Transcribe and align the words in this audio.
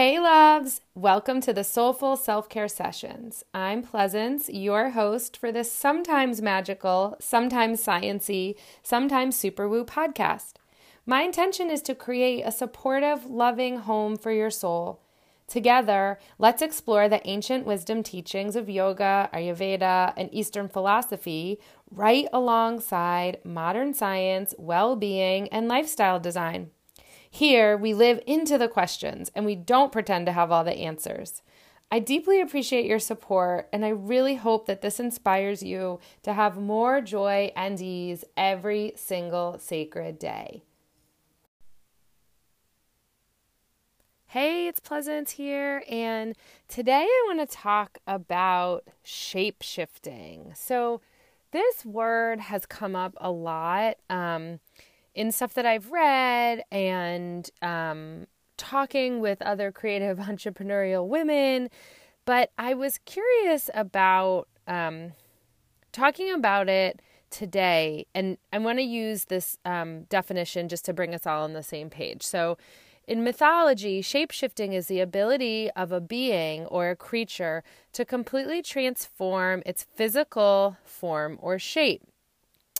Hey, 0.00 0.18
loves! 0.18 0.80
Welcome 0.94 1.42
to 1.42 1.52
the 1.52 1.62
Soulful 1.62 2.16
Self 2.16 2.48
Care 2.48 2.68
Sessions. 2.68 3.44
I'm 3.52 3.82
Pleasance, 3.82 4.48
your 4.48 4.92
host 4.92 5.36
for 5.36 5.52
this 5.52 5.70
sometimes 5.70 6.40
magical, 6.40 7.18
sometimes 7.20 7.84
sciency, 7.84 8.54
sometimes 8.82 9.36
super 9.36 9.68
woo 9.68 9.84
podcast. 9.84 10.54
My 11.04 11.20
intention 11.20 11.68
is 11.68 11.82
to 11.82 11.94
create 11.94 12.44
a 12.46 12.50
supportive, 12.50 13.26
loving 13.26 13.80
home 13.80 14.16
for 14.16 14.32
your 14.32 14.48
soul. 14.48 15.02
Together, 15.46 16.18
let's 16.38 16.62
explore 16.62 17.06
the 17.06 17.20
ancient 17.28 17.66
wisdom 17.66 18.02
teachings 18.02 18.56
of 18.56 18.70
yoga, 18.70 19.28
Ayurveda, 19.34 20.14
and 20.16 20.32
Eastern 20.32 20.70
philosophy 20.70 21.60
right 21.90 22.26
alongside 22.32 23.36
modern 23.44 23.92
science, 23.92 24.54
well 24.56 24.96
being, 24.96 25.46
and 25.48 25.68
lifestyle 25.68 26.18
design. 26.18 26.70
Here, 27.30 27.76
we 27.76 27.94
live 27.94 28.20
into 28.26 28.58
the 28.58 28.68
questions 28.68 29.30
and 29.34 29.46
we 29.46 29.54
don't 29.54 29.92
pretend 29.92 30.26
to 30.26 30.32
have 30.32 30.50
all 30.50 30.64
the 30.64 30.72
answers. 30.72 31.42
I 31.92 31.98
deeply 31.98 32.40
appreciate 32.40 32.84
your 32.84 33.00
support, 33.00 33.68
and 33.72 33.84
I 33.84 33.88
really 33.88 34.36
hope 34.36 34.66
that 34.66 34.80
this 34.80 35.00
inspires 35.00 35.60
you 35.60 35.98
to 36.22 36.34
have 36.34 36.56
more 36.56 37.00
joy 37.00 37.50
and 37.56 37.80
ease 37.80 38.24
every 38.36 38.92
single 38.94 39.58
sacred 39.58 40.16
day. 40.16 40.62
Hey, 44.26 44.68
it's 44.68 44.78
Pleasance 44.78 45.32
here, 45.32 45.82
and 45.90 46.36
today 46.68 47.02
I 47.02 47.24
want 47.26 47.40
to 47.40 47.56
talk 47.56 47.98
about 48.06 48.84
shape 49.02 49.62
shifting. 49.62 50.52
So, 50.54 51.00
this 51.50 51.84
word 51.84 52.38
has 52.38 52.66
come 52.66 52.94
up 52.94 53.14
a 53.16 53.32
lot. 53.32 53.96
Um, 54.08 54.60
in 55.14 55.32
stuff 55.32 55.54
that 55.54 55.66
I've 55.66 55.90
read 55.90 56.62
and 56.70 57.48
um, 57.62 58.26
talking 58.56 59.20
with 59.20 59.42
other 59.42 59.72
creative 59.72 60.18
entrepreneurial 60.32 61.06
women. 61.06 61.70
But 62.24 62.50
I 62.58 62.74
was 62.74 62.98
curious 63.04 63.70
about 63.74 64.48
um, 64.66 65.12
talking 65.92 66.32
about 66.32 66.68
it 66.68 67.00
today. 67.30 68.06
And 68.14 68.38
I 68.52 68.58
want 68.58 68.78
to 68.78 68.84
use 68.84 69.26
this 69.26 69.56
um, 69.64 70.02
definition 70.04 70.68
just 70.68 70.84
to 70.86 70.92
bring 70.92 71.14
us 71.14 71.26
all 71.26 71.44
on 71.44 71.52
the 71.54 71.62
same 71.62 71.90
page. 71.90 72.22
So, 72.22 72.58
in 73.06 73.24
mythology, 73.24 74.02
shapeshifting 74.02 74.72
is 74.72 74.86
the 74.86 75.00
ability 75.00 75.68
of 75.74 75.90
a 75.90 76.00
being 76.00 76.66
or 76.66 76.90
a 76.90 76.96
creature 76.96 77.64
to 77.92 78.04
completely 78.04 78.62
transform 78.62 79.64
its 79.66 79.82
physical 79.82 80.76
form 80.84 81.36
or 81.42 81.58
shape. 81.58 82.02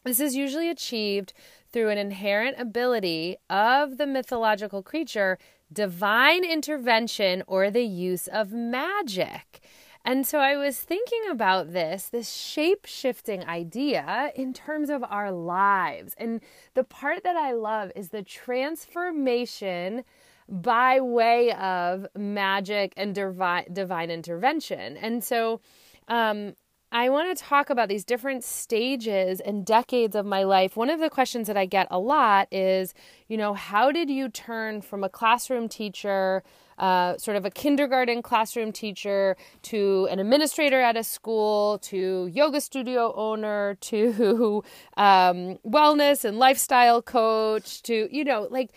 This 0.05 0.21
is 0.21 0.37
usually 0.37 0.71
achieved 0.71 1.33
through 1.73 1.89
an 1.91 1.99
inherent 1.99 2.57
ability 2.59 3.37
of 3.49 3.99
the 3.99 4.07
mythological 4.07 4.83
creature, 4.83 5.39
divine 5.73 6.45
intervention, 6.45 7.43
or 7.47 7.71
the 7.71 7.85
use 7.85 8.27
of 8.27 8.53
magic. 8.53 9.61
And 10.05 10.27
so 10.27 10.39
I 10.39 10.57
was 10.57 10.81
thinking 10.81 11.23
about 11.31 11.73
this, 11.73 12.09
this 12.09 12.33
shape 12.33 12.87
shifting 12.87 13.45
idea 13.45 14.33
in 14.35 14.55
terms 14.55 14.89
of 14.89 15.05
our 15.05 15.31
lives. 15.31 16.15
And 16.17 16.41
the 16.75 16.85
part 16.85 17.23
that 17.23 17.37
I 17.37 17.53
love 17.53 17.93
is 17.95 18.09
the 18.09 18.23
transformation 18.23 20.05
by 20.49 21.01
way 21.01 21.53
of 21.53 22.07
magic 22.17 22.95
and 22.97 23.15
divine, 23.15 23.67
divine 23.73 24.11
intervention. 24.11 24.97
And 24.97 25.23
so 25.23 25.61
um, 26.09 26.55
I 26.93 27.09
want 27.09 27.37
to 27.37 27.45
talk 27.45 27.71
about 27.71 27.89
these 27.89 28.05
different 28.05 28.43
stages 28.43 29.39
and 29.39 29.65
decades 29.65 30.17
of 30.17 30.27
my 30.27 30.43
life. 30.43 30.77
One 30.77 30.91
of 30.91 30.99
the 30.99 31.09
questions 31.09 31.47
that 31.47 31.57
I 31.57 31.65
get 31.65 31.87
a 31.89 32.01
lot 32.01 32.49
is, 32.51 32.95
you 33.29 33.37
know, 33.37 33.55
how 33.55 33.93
did 33.93 34.11
you 34.11 34.29
turn 34.29 34.83
from 34.83 35.05
a 35.05 35.09
classroom 35.09 35.69
teacher, 35.69 36.43
uh, 36.79 37.17
sort 37.17 37.37
of 37.37 37.45
a 37.45 37.51
kindergarten 37.51 38.23
classroom 38.23 38.73
teacher, 38.73 39.37
to 39.63 40.09
an 40.11 40.19
administrator 40.19 40.81
at 40.81 40.97
a 40.97 41.05
school, 41.05 41.79
to 41.83 42.29
yoga 42.33 42.61
studio 42.61 43.15
owner, 43.15 43.77
to 43.83 44.65
um, 44.97 45.59
wellness 45.65 46.25
and 46.25 46.41
lifestyle 46.41 47.01
coach, 47.01 47.83
to, 47.83 48.09
you 48.11 48.25
know, 48.25 48.49
like 48.51 48.73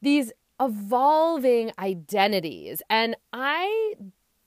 these 0.00 0.32
evolving 0.60 1.70
identities. 1.78 2.82
And 2.90 3.14
I 3.32 3.94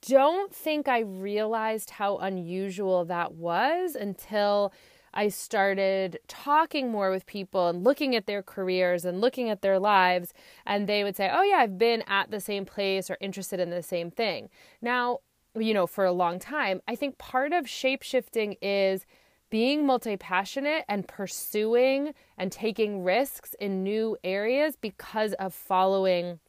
don't 0.07 0.53
think 0.53 0.87
I 0.87 0.99
realized 0.99 1.91
how 1.91 2.17
unusual 2.17 3.05
that 3.05 3.33
was 3.33 3.95
until 3.95 4.73
I 5.13 5.29
started 5.29 6.19
talking 6.27 6.91
more 6.91 7.09
with 7.09 7.25
people 7.25 7.69
and 7.69 7.83
looking 7.83 8.15
at 8.15 8.25
their 8.25 8.43
careers 8.43 9.05
and 9.05 9.21
looking 9.21 9.49
at 9.49 9.61
their 9.61 9.79
lives. 9.79 10.33
And 10.65 10.87
they 10.87 11.03
would 11.03 11.15
say, 11.15 11.29
Oh, 11.33 11.41
yeah, 11.41 11.57
I've 11.57 11.77
been 11.77 12.03
at 12.07 12.31
the 12.31 12.41
same 12.41 12.65
place 12.65 13.09
or 13.09 13.17
interested 13.21 13.59
in 13.59 13.69
the 13.69 13.81
same 13.81 14.11
thing. 14.11 14.49
Now, 14.81 15.19
you 15.57 15.73
know, 15.73 15.87
for 15.87 16.03
a 16.03 16.11
long 16.11 16.37
time, 16.37 16.81
I 16.87 16.95
think 16.95 17.17
part 17.17 17.53
of 17.53 17.67
shape 17.69 18.03
shifting 18.03 18.57
is 18.61 19.05
being 19.49 19.85
multi 19.85 20.17
passionate 20.17 20.83
and 20.89 21.07
pursuing 21.07 22.13
and 22.37 22.51
taking 22.51 23.03
risks 23.03 23.55
in 23.59 23.83
new 23.83 24.17
areas 24.23 24.75
because 24.75 25.33
of 25.33 25.53
following 25.53 26.39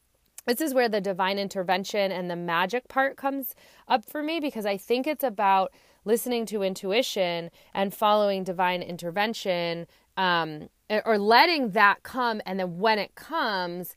this 0.46 0.60
is 0.60 0.74
where 0.74 0.88
the 0.88 1.00
divine 1.00 1.38
intervention 1.38 2.12
and 2.12 2.30
the 2.30 2.36
magic 2.36 2.88
part 2.88 3.16
comes 3.16 3.54
up 3.88 4.04
for 4.04 4.22
me 4.22 4.40
because 4.40 4.64
I 4.64 4.76
think 4.76 5.06
it's 5.06 5.24
about 5.24 5.72
listening 6.04 6.46
to 6.46 6.62
intuition 6.62 7.50
and 7.74 7.92
following 7.92 8.44
divine 8.44 8.82
intervention 8.82 9.86
um, 10.16 10.68
or 11.04 11.18
letting 11.18 11.70
that 11.70 12.02
come. 12.02 12.40
And 12.46 12.60
then 12.60 12.78
when 12.78 12.98
it 12.98 13.14
comes, 13.16 13.96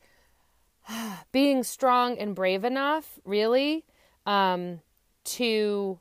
being 1.32 1.64
strong 1.64 2.18
and 2.18 2.36
brave 2.36 2.64
enough, 2.64 3.20
really, 3.24 3.86
um, 4.26 4.82
to 5.24 6.00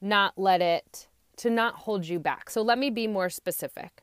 not 0.00 0.34
let 0.36 0.60
it, 0.60 1.08
to 1.36 1.50
not 1.50 1.74
hold 1.74 2.06
you 2.06 2.18
back. 2.18 2.50
So 2.50 2.62
let 2.62 2.78
me 2.78 2.90
be 2.90 3.06
more 3.06 3.30
specific. 3.30 4.02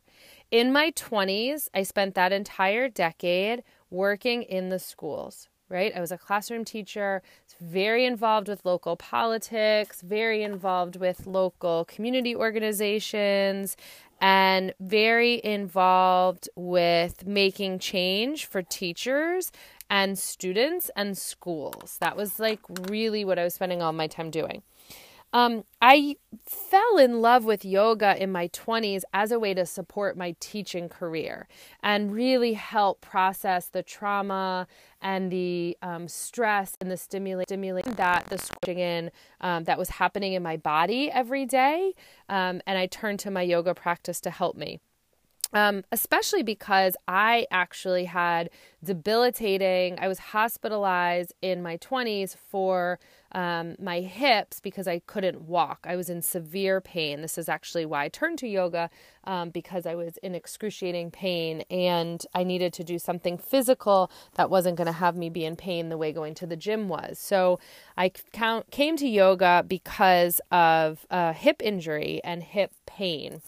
In 0.51 0.71
my 0.71 0.91
20s, 0.91 1.67
I 1.73 1.83
spent 1.83 2.15
that 2.15 2.31
entire 2.31 2.87
decade 2.87 3.63
working 3.89 4.43
in 4.43 4.69
the 4.69 4.79
schools, 4.79 5.49
right? 5.73 5.91
I 5.95 5.99
was 5.99 6.11
a 6.11 6.17
classroom 6.17 6.63
teacher, 6.63 7.21
very 7.59 8.05
involved 8.05 8.47
with 8.47 8.63
local 8.63 8.95
politics, 8.95 10.01
very 10.01 10.43
involved 10.43 10.95
with 10.95 11.27
local 11.27 11.83
community 11.85 12.35
organizations, 12.35 13.75
and 14.21 14.73
very 14.79 15.41
involved 15.43 16.47
with 16.55 17.27
making 17.27 17.79
change 17.79 18.45
for 18.45 18.61
teachers 18.61 19.51
and 19.89 20.17
students 20.17 20.89
and 20.95 21.17
schools. 21.17 21.97
That 21.99 22.15
was 22.15 22.39
like 22.39 22.61
really 22.89 23.25
what 23.25 23.37
I 23.37 23.43
was 23.43 23.55
spending 23.55 23.81
all 23.81 23.91
my 23.91 24.07
time 24.07 24.31
doing. 24.31 24.61
Um, 25.33 25.63
I 25.81 26.17
fell 26.45 26.99
in 26.99 27.19
love 27.19 27.43
with 27.43 27.65
yoga 27.65 28.21
in 28.21 28.31
my 28.31 28.49
20s 28.49 29.01
as 29.13 29.31
a 29.31 29.39
way 29.39 29.55
to 29.55 29.65
support 29.65 30.15
my 30.15 30.35
teaching 30.39 30.87
career 30.87 31.47
and 31.81 32.13
really 32.13 32.53
help 32.53 33.01
process 33.01 33.67
the 33.67 33.81
trauma 33.81 34.67
and 35.01 35.31
the 35.31 35.75
um, 35.81 36.07
stress 36.07 36.77
and 36.79 36.91
the 36.91 36.97
stimulation 36.97 37.95
that 37.95 38.27
the 38.27 38.37
squishing 38.37 38.77
in 38.77 39.09
um, 39.41 39.63
that 39.63 39.79
was 39.79 39.89
happening 39.89 40.33
in 40.33 40.43
my 40.43 40.55
body 40.55 41.09
every 41.09 41.47
day. 41.47 41.93
Um, 42.29 42.61
and 42.67 42.77
I 42.77 42.85
turned 42.85 43.19
to 43.21 43.31
my 43.31 43.41
yoga 43.41 43.73
practice 43.73 44.21
to 44.21 44.29
help 44.29 44.55
me. 44.55 44.79
Um, 45.53 45.83
especially 45.91 46.41
because 46.41 46.97
I 47.07 47.45
actually 47.51 48.05
had 48.05 48.49
debilitating, 48.83 49.99
I 49.99 50.07
was 50.07 50.17
hospitalized 50.17 51.33
in 51.43 51.61
my 51.61 51.77
20s 51.77 52.35
for 52.35 52.99
um, 53.33 53.75
my 53.79 54.01
hips 54.01 54.59
because 54.59 54.87
I 54.87 54.99
couldn't 54.99 55.41
walk. 55.41 55.85
I 55.87 55.95
was 55.95 56.09
in 56.09 56.21
severe 56.21 56.81
pain. 56.81 57.21
This 57.21 57.37
is 57.37 57.49
actually 57.49 57.85
why 57.85 58.05
I 58.05 58.09
turned 58.09 58.37
to 58.39 58.47
yoga 58.47 58.89
um, 59.23 59.49
because 59.49 59.85
I 59.85 59.95
was 59.95 60.17
in 60.17 60.35
excruciating 60.35 61.11
pain 61.11 61.61
and 61.69 62.23
I 62.33 62.43
needed 62.43 62.73
to 62.73 62.83
do 62.83 62.99
something 62.99 63.37
physical 63.37 64.11
that 64.35 64.49
wasn't 64.49 64.77
going 64.77 64.87
to 64.87 64.93
have 64.93 65.15
me 65.15 65.29
be 65.29 65.45
in 65.45 65.55
pain 65.55 65.89
the 65.89 65.97
way 65.97 66.11
going 66.11 66.35
to 66.35 66.45
the 66.45 66.55
gym 66.55 66.89
was. 66.89 67.17
So 67.17 67.59
I 67.97 68.11
count, 68.31 68.69
came 68.71 68.97
to 68.97 69.07
yoga 69.07 69.63
because 69.67 70.39
of 70.51 71.05
a 71.09 71.33
hip 71.33 71.61
injury 71.63 72.21
and 72.23 72.43
hip 72.43 72.71
pain. 72.85 73.41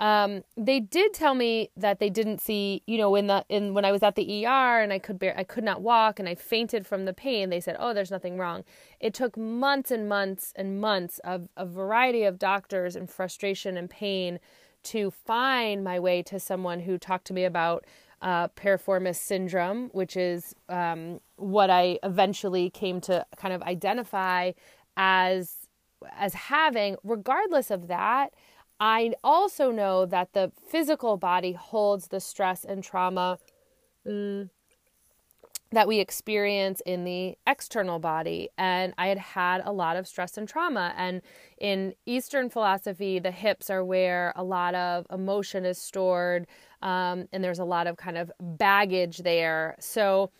Um, 0.00 0.44
they 0.56 0.80
did 0.80 1.12
tell 1.12 1.34
me 1.34 1.70
that 1.76 2.00
they 2.00 2.08
didn't 2.08 2.40
see, 2.40 2.82
you 2.86 2.96
know, 2.96 3.14
in 3.16 3.26
the 3.26 3.44
in 3.50 3.74
when 3.74 3.84
I 3.84 3.92
was 3.92 4.02
at 4.02 4.16
the 4.16 4.46
ER 4.46 4.80
and 4.80 4.94
I 4.94 4.98
could 4.98 5.18
bear 5.18 5.34
I 5.36 5.44
could 5.44 5.62
not 5.62 5.82
walk 5.82 6.18
and 6.18 6.26
I 6.26 6.34
fainted 6.34 6.86
from 6.86 7.04
the 7.04 7.12
pain. 7.12 7.50
They 7.50 7.60
said, 7.60 7.76
"Oh, 7.78 7.92
there's 7.92 8.10
nothing 8.10 8.38
wrong." 8.38 8.64
It 8.98 9.12
took 9.12 9.36
months 9.36 9.90
and 9.90 10.08
months 10.08 10.54
and 10.56 10.80
months 10.80 11.18
of 11.18 11.48
a 11.54 11.66
variety 11.66 12.24
of 12.24 12.38
doctors 12.38 12.96
and 12.96 13.10
frustration 13.10 13.76
and 13.76 13.90
pain 13.90 14.40
to 14.84 15.10
find 15.10 15.84
my 15.84 16.00
way 16.00 16.22
to 16.22 16.40
someone 16.40 16.80
who 16.80 16.96
talked 16.96 17.26
to 17.26 17.34
me 17.34 17.44
about 17.44 17.84
uh, 18.22 18.48
piriformis 18.48 19.16
syndrome, 19.16 19.90
which 19.92 20.16
is 20.16 20.54
um, 20.70 21.20
what 21.36 21.68
I 21.68 21.98
eventually 22.02 22.70
came 22.70 23.02
to 23.02 23.26
kind 23.36 23.52
of 23.52 23.60
identify 23.62 24.52
as 24.96 25.56
as 26.16 26.32
having. 26.32 26.96
Regardless 27.04 27.70
of 27.70 27.88
that 27.88 28.32
I 28.80 29.12
also 29.22 29.70
know 29.70 30.06
that 30.06 30.32
the 30.32 30.52
physical 30.66 31.18
body 31.18 31.52
holds 31.52 32.08
the 32.08 32.18
stress 32.18 32.64
and 32.64 32.82
trauma 32.82 33.38
mm, 34.06 34.48
that 35.72 35.86
we 35.86 36.00
experience 36.00 36.82
in 36.84 37.04
the 37.04 37.36
external 37.46 37.98
body. 37.98 38.48
And 38.58 38.92
I 38.98 39.06
had 39.08 39.18
had 39.18 39.62
a 39.64 39.70
lot 39.70 39.96
of 39.96 40.08
stress 40.08 40.36
and 40.36 40.48
trauma. 40.48 40.94
And 40.96 41.22
in 41.58 41.94
Eastern 42.06 42.50
philosophy, 42.50 43.18
the 43.18 43.30
hips 43.30 43.70
are 43.70 43.84
where 43.84 44.32
a 44.34 44.42
lot 44.42 44.74
of 44.74 45.06
emotion 45.12 45.64
is 45.64 45.78
stored, 45.78 46.46
um, 46.82 47.28
and 47.32 47.44
there's 47.44 47.60
a 47.60 47.64
lot 47.64 47.86
of 47.86 47.96
kind 47.96 48.18
of 48.18 48.32
baggage 48.40 49.18
there. 49.18 49.76
So, 49.78 50.30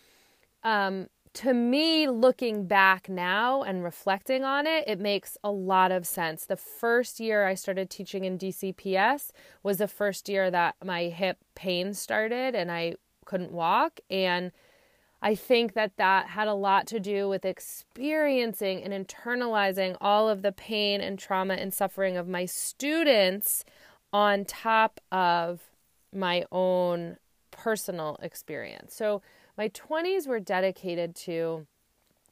um, 0.65 1.07
to 1.33 1.55
me, 1.55 2.09
looking 2.09 2.67
back 2.67 3.09
now 3.09 3.63
and 3.63 3.85
reflecting 3.85 4.43
on 4.43 4.67
it, 4.67 4.85
it 4.87 4.99
makes 4.99 5.39
a 5.45 5.51
lot 5.51 5.93
of 5.93 6.07
sense. 6.07 6.45
The 6.45 6.57
first 6.57 7.21
year 7.21 7.47
I 7.47 7.55
started 7.55 7.89
teaching 7.89 8.25
in 8.25 8.37
DCPS 8.37 9.31
was 9.63 9.79
the 9.79 9.89
first 9.89 10.29
year 10.29 10.51
that 10.51 10.75
my 10.85 11.05
hip 11.05 11.39
pain 11.55 11.95
started 11.95 12.55
and 12.55 12.71
I 12.71 12.95
couldn't 13.27 13.53
walk. 13.53 14.01
And 14.11 14.51
I 15.23 15.35
think 15.35 15.75
that 15.75 15.97
that 15.99 16.29
had 16.29 16.49
a 16.49 16.55
lot 16.55 16.87
to 16.89 16.99
do 16.99 17.29
with 17.29 17.45
experiencing 17.45 18.83
and 18.83 18.93
internalizing 18.93 19.97
all 20.01 20.29
of 20.29 20.43
the 20.43 20.53
pain 20.53 21.01
and 21.01 21.19
trauma 21.19 21.55
and 21.55 21.73
suffering 21.73 22.17
of 22.17 22.27
my 22.27 22.47
students 22.47 23.65
on 24.13 24.45
top 24.45 25.01
of 25.13 25.61
my 26.13 26.45
own 26.51 27.19
personal 27.51 28.19
experience. 28.21 28.95
So, 28.95 29.23
my 29.61 29.69
20s 29.69 30.27
were 30.27 30.41
dedicated 30.41 31.15
to 31.15 31.67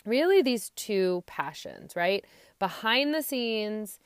really 0.07 0.41
these 0.41 0.71
two 0.71 1.23
passions, 1.27 1.95
right? 1.95 2.25
Behind 2.59 3.15
the 3.15 3.21
scenes, 3.21 3.99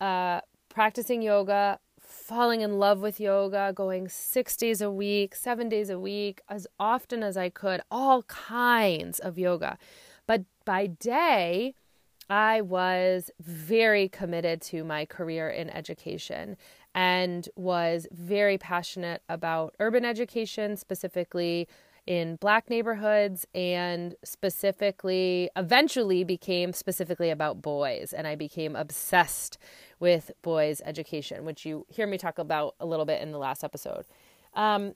uh, 0.00 0.40
practicing 0.68 1.22
yoga, 1.22 1.78
falling 2.00 2.62
in 2.62 2.80
love 2.80 2.98
with 2.98 3.20
yoga, 3.20 3.72
going 3.72 4.08
six 4.08 4.56
days 4.56 4.80
a 4.80 4.90
week, 4.90 5.36
seven 5.36 5.68
days 5.68 5.90
a 5.90 6.00
week, 6.00 6.40
as 6.48 6.66
often 6.80 7.22
as 7.22 7.36
I 7.36 7.50
could, 7.50 7.82
all 7.88 8.24
kinds 8.24 9.20
of 9.20 9.38
yoga. 9.38 9.78
But 10.26 10.42
by 10.64 10.88
day, 10.88 11.76
I 12.28 12.62
was 12.62 13.30
very 13.38 14.08
committed 14.08 14.60
to 14.62 14.82
my 14.82 15.04
career 15.04 15.48
in 15.48 15.70
education 15.70 16.56
and 16.96 17.48
was 17.54 18.08
very 18.10 18.58
passionate 18.58 19.22
about 19.28 19.76
urban 19.78 20.04
education, 20.04 20.76
specifically 20.76 21.68
in 22.06 22.36
black 22.36 22.70
neighborhoods 22.70 23.46
and 23.54 24.14
specifically 24.24 25.50
eventually 25.56 26.22
became 26.24 26.72
specifically 26.72 27.30
about 27.30 27.60
boys. 27.60 28.12
And 28.12 28.26
I 28.26 28.36
became 28.36 28.76
obsessed 28.76 29.58
with 29.98 30.30
boys 30.42 30.80
education 30.84 31.44
which 31.44 31.64
you 31.64 31.86
hear 31.88 32.06
me 32.06 32.18
talk 32.18 32.38
about 32.38 32.74
a 32.78 32.86
little 32.86 33.06
bit 33.06 33.22
in 33.22 33.32
the 33.32 33.38
last 33.38 33.64
episode. 33.64 34.04
Um, 34.54 34.94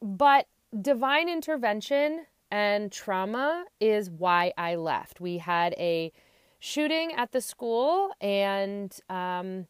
but 0.00 0.46
divine 0.80 1.28
intervention 1.28 2.26
and 2.50 2.90
trauma 2.90 3.64
is 3.80 4.10
why 4.10 4.52
I 4.56 4.76
left. 4.76 5.20
We 5.20 5.38
had 5.38 5.74
a 5.74 6.12
shooting 6.58 7.12
at 7.12 7.32
the 7.32 7.40
school 7.40 8.10
and 8.20 8.96
um, 9.08 9.66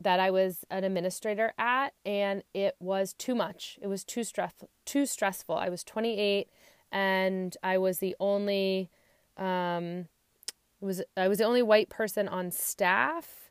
that 0.00 0.18
I 0.18 0.30
was 0.30 0.64
an 0.70 0.84
administrator 0.84 1.52
at, 1.58 1.92
and 2.04 2.42
it 2.54 2.74
was 2.80 3.12
too 3.14 3.34
much. 3.34 3.78
It 3.82 3.86
was 3.86 4.04
too 4.04 4.24
stress 4.24 4.54
too 4.84 5.06
stressful. 5.06 5.56
I 5.56 5.68
was 5.68 5.84
28, 5.84 6.48
and 6.90 7.56
I 7.62 7.78
was 7.78 7.98
the 7.98 8.16
only 8.18 8.90
um, 9.36 10.06
was 10.80 11.02
I 11.16 11.28
was 11.28 11.38
the 11.38 11.44
only 11.44 11.62
white 11.62 11.88
person 11.88 12.28
on 12.28 12.50
staff, 12.50 13.50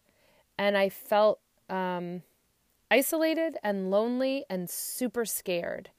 and 0.57 0.78
I 0.78 0.90
felt 0.90 1.40
um, 1.69 2.24
isolated 2.90 3.57
and 3.63 3.92
lonely 3.92 4.46
and 4.50 4.69
super 4.69 5.25
scared. 5.25 5.92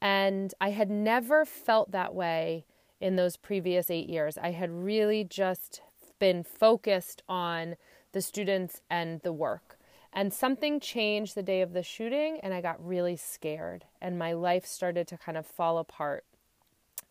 And 0.00 0.54
I 0.60 0.70
had 0.70 0.90
never 0.90 1.44
felt 1.44 1.90
that 1.90 2.14
way 2.14 2.64
in 3.00 3.16
those 3.16 3.36
previous 3.36 3.90
eight 3.90 4.08
years. 4.08 4.38
I 4.38 4.52
had 4.52 4.70
really 4.70 5.24
just 5.24 5.82
been 6.18 6.42
focused 6.42 7.22
on 7.28 7.76
the 8.12 8.22
students 8.22 8.80
and 8.88 9.20
the 9.22 9.32
work. 9.32 9.77
And 10.18 10.34
something 10.34 10.80
changed 10.80 11.36
the 11.36 11.44
day 11.44 11.62
of 11.62 11.72
the 11.72 11.84
shooting, 11.84 12.40
and 12.42 12.52
I 12.52 12.60
got 12.60 12.84
really 12.84 13.14
scared, 13.14 13.84
and 14.00 14.18
my 14.18 14.32
life 14.32 14.66
started 14.66 15.06
to 15.06 15.16
kind 15.16 15.38
of 15.38 15.46
fall 15.46 15.78
apart. 15.78 16.24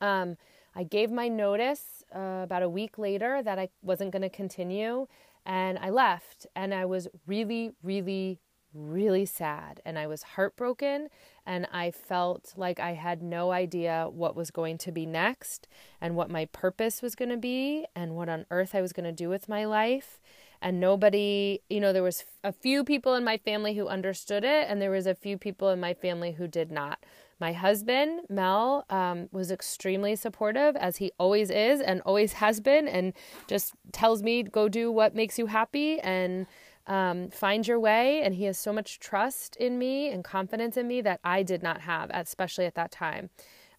Um, 0.01 0.35
I 0.75 0.83
gave 0.83 1.09
my 1.09 1.29
notice 1.29 2.03
uh, 2.13 2.41
about 2.43 2.63
a 2.63 2.69
week 2.69 2.97
later 2.97 3.41
that 3.41 3.57
I 3.57 3.69
wasn't 3.81 4.11
going 4.11 4.23
to 4.23 4.29
continue, 4.29 5.07
and 5.45 5.79
I 5.79 5.89
left. 5.89 6.47
And 6.53 6.73
I 6.73 6.83
was 6.83 7.07
really, 7.25 7.71
really, 7.81 8.39
really 8.73 9.25
sad, 9.25 9.79
and 9.85 9.97
I 9.97 10.05
was 10.05 10.23
heartbroken, 10.35 11.07
and 11.45 11.65
I 11.71 11.91
felt 11.91 12.55
like 12.57 12.77
I 12.77 12.95
had 12.95 13.23
no 13.23 13.51
idea 13.51 14.09
what 14.11 14.35
was 14.35 14.51
going 14.51 14.77
to 14.79 14.91
be 14.91 15.05
next, 15.05 15.69
and 16.01 16.17
what 16.17 16.29
my 16.29 16.43
purpose 16.43 17.01
was 17.01 17.15
going 17.15 17.29
to 17.29 17.37
be, 17.37 17.85
and 17.95 18.17
what 18.17 18.27
on 18.27 18.45
earth 18.51 18.75
I 18.75 18.81
was 18.81 18.91
going 18.91 19.05
to 19.05 19.13
do 19.13 19.29
with 19.29 19.47
my 19.47 19.63
life 19.63 20.19
and 20.61 20.79
nobody 20.79 21.61
you 21.69 21.79
know 21.79 21.93
there 21.93 22.03
was 22.03 22.25
a 22.43 22.51
few 22.51 22.83
people 22.83 23.15
in 23.15 23.23
my 23.23 23.37
family 23.37 23.75
who 23.75 23.87
understood 23.87 24.43
it 24.43 24.67
and 24.69 24.81
there 24.81 24.91
was 24.91 25.07
a 25.07 25.15
few 25.15 25.37
people 25.37 25.69
in 25.69 25.79
my 25.79 25.93
family 25.93 26.33
who 26.33 26.47
did 26.47 26.71
not. 26.71 26.99
My 27.39 27.53
husband 27.53 28.21
mel 28.29 28.85
um, 28.89 29.29
was 29.31 29.51
extremely 29.51 30.15
supportive 30.15 30.75
as 30.75 30.97
he 30.97 31.11
always 31.19 31.49
is 31.51 31.81
and 31.81 32.01
always 32.01 32.33
has 32.33 32.59
been 32.59 32.87
and 32.87 33.13
just 33.47 33.73
tells 33.91 34.23
me 34.23 34.43
go 34.43 34.67
do 34.67 34.91
what 34.91 35.13
makes 35.13 35.37
you 35.37 35.45
happy 35.45 35.99
and 35.99 36.47
um, 36.87 37.29
find 37.29 37.67
your 37.67 37.79
way. 37.79 38.21
And 38.21 38.33
he 38.33 38.45
has 38.45 38.57
so 38.57 38.73
much 38.73 38.99
trust 38.99 39.55
in 39.57 39.77
me 39.77 40.09
and 40.09 40.23
confidence 40.23 40.77
in 40.77 40.87
me 40.87 41.01
that 41.01 41.19
i 41.23 41.43
did 41.43 41.61
not 41.61 41.81
have 41.81 42.09
especially 42.13 42.65
at 42.65 42.75
that 42.75 42.91
time. 42.91 43.29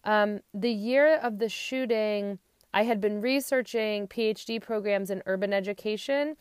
Um, 0.03 0.39
the 0.53 0.71
year 0.71 1.17
of 1.17 1.39
the 1.39 1.49
shooting 1.49 2.39
i 2.73 2.83
had 2.83 3.01
been 3.01 3.19
researching 3.19 4.07
phd 4.07 4.61
programs 4.61 5.09
in 5.09 5.21
urban 5.25 5.51
education 5.51 6.37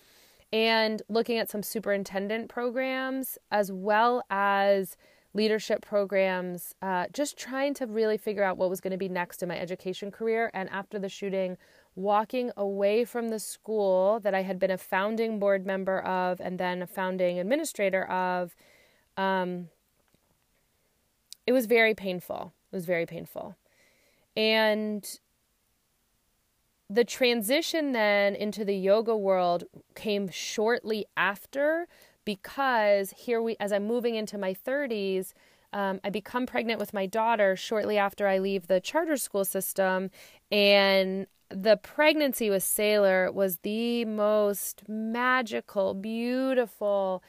and 0.53 1.03
looking 1.09 1.39
at 1.39 1.51
some 1.51 1.63
superintendent 1.63 2.49
programs 2.49 3.39
as 3.51 3.71
well 3.71 4.23
as 4.31 4.97
leadership 5.35 5.83
programs, 5.83 6.75
uh, 6.81 7.07
just 7.13 7.37
trying 7.37 7.75
to 7.75 7.87
really 7.87 8.17
figure 8.17 8.43
out 8.43 8.57
what 8.57 8.71
was 8.71 8.81
going 8.81 8.91
to 8.91 8.97
be 8.97 9.09
next 9.09 9.43
in 9.43 9.49
my 9.49 9.59
education 9.59 10.11
career. 10.11 10.51
And 10.55 10.69
after 10.71 10.99
the 10.99 11.09
shooting, 11.09 11.57
walking 11.95 12.51
away 12.57 13.05
from 13.05 13.29
the 13.29 13.39
school 13.39 14.21
that 14.21 14.35
I 14.35 14.43
had 14.43 14.59
been 14.59 14.71
a 14.71 14.79
founding 14.79 15.39
board 15.39 15.67
member 15.67 16.01
of 16.01 16.41
and 16.41 16.59
then 16.59 16.81
a 16.81 16.87
founding 16.87 17.39
administrator 17.39 18.05
of, 18.05 18.55
um, 19.17 19.69
it 21.47 21.53
was 21.53 21.67
very 21.67 21.95
painful. 21.95 22.53
It 22.73 22.77
was 22.77 22.87
very 22.87 23.05
painful. 23.05 23.57
And 24.37 25.19
the 26.91 27.05
transition 27.05 27.93
then 27.93 28.35
into 28.35 28.65
the 28.65 28.77
yoga 28.77 29.17
world 29.17 29.65
came 29.95 30.29
shortly 30.29 31.07
after 31.17 31.87
because 32.25 33.13
here 33.17 33.43
we 33.43 33.57
as 33.61 33.73
i'm 33.73 33.87
moving 33.87 34.15
into 34.15 34.39
my 34.39 34.55
30s 34.55 35.33
um, 35.73 36.01
i 36.03 36.11
become 36.11 36.47
pregnant 36.47 36.81
with 36.81 36.95
my 36.95 37.07
daughter 37.07 37.57
shortly 37.57 37.99
after 37.99 38.27
i 38.27 38.39
leave 38.39 38.67
the 38.67 38.81
charter 38.81 39.17
school 39.17 39.45
system. 39.45 40.11
And 40.51 41.27
the 41.51 41.77
pregnancy 41.79 42.51
with 42.51 42.63
sailor 42.63 43.33
was 43.33 43.59
the 43.59 44.05
most 44.05 44.89
magical 44.89 45.95
beautiful 45.95 47.23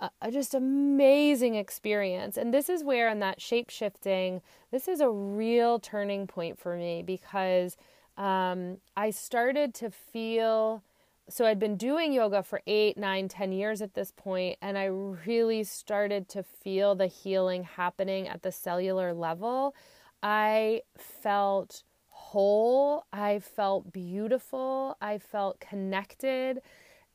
uh, 0.00 0.08
just 0.30 0.54
amazing 0.54 1.54
experience. 1.54 2.36
And 2.36 2.52
this 2.52 2.68
is 2.68 2.84
where 2.84 3.08
in 3.08 3.20
that 3.20 3.40
shape 3.40 3.70
shifting. 3.70 4.42
This 4.70 4.88
is 4.88 5.00
a 5.00 5.08
real 5.08 5.78
turning 5.78 6.26
point 6.26 6.58
for 6.58 6.76
me 6.76 7.02
because 7.02 7.76
um, 8.16 8.78
I 8.96 9.10
started 9.10 9.74
to 9.74 9.90
feel 9.90 10.82
so 11.28 11.46
I'd 11.46 11.58
been 11.58 11.76
doing 11.76 12.12
yoga 12.12 12.42
for 12.42 12.60
eight, 12.66 12.98
nine, 12.98 13.28
ten 13.28 13.50
years 13.50 13.80
at 13.80 13.94
this 13.94 14.12
point, 14.14 14.58
and 14.60 14.76
I 14.76 14.84
really 14.84 15.64
started 15.64 16.28
to 16.30 16.42
feel 16.42 16.94
the 16.94 17.06
healing 17.06 17.64
happening 17.64 18.28
at 18.28 18.42
the 18.42 18.52
cellular 18.52 19.14
level. 19.14 19.74
I 20.22 20.82
felt 20.98 21.82
whole, 22.08 23.06
I 23.12 23.38
felt 23.38 23.92
beautiful, 23.92 24.96
I 25.00 25.18
felt 25.18 25.60
connected. 25.60 26.60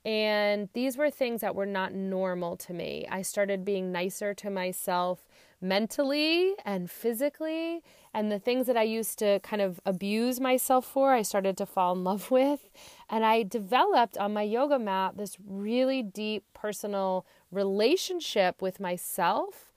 And 0.05 0.69
these 0.73 0.97
were 0.97 1.11
things 1.11 1.41
that 1.41 1.55
were 1.55 1.65
not 1.65 1.93
normal 1.93 2.55
to 2.57 2.73
me. 2.73 3.05
I 3.11 3.21
started 3.21 3.65
being 3.65 3.91
nicer 3.91 4.33
to 4.35 4.49
myself 4.49 5.27
mentally 5.61 6.53
and 6.65 6.89
physically. 6.89 7.83
And 8.13 8.31
the 8.31 8.39
things 8.39 8.67
that 8.67 8.77
I 8.77 8.83
used 8.83 9.19
to 9.19 9.39
kind 9.41 9.61
of 9.61 9.79
abuse 9.85 10.39
myself 10.39 10.85
for, 10.85 11.13
I 11.13 11.21
started 11.21 11.57
to 11.57 11.65
fall 11.65 11.93
in 11.93 12.03
love 12.03 12.31
with. 12.39 12.69
And 13.09 13.23
I 13.25 13.43
developed 13.43 14.17
on 14.17 14.33
my 14.33 14.43
yoga 14.43 14.79
mat 14.79 15.17
this 15.17 15.37
really 15.45 16.01
deep 16.01 16.43
personal 16.53 17.25
relationship 17.51 18.61
with 18.61 18.79
myself. 18.79 19.71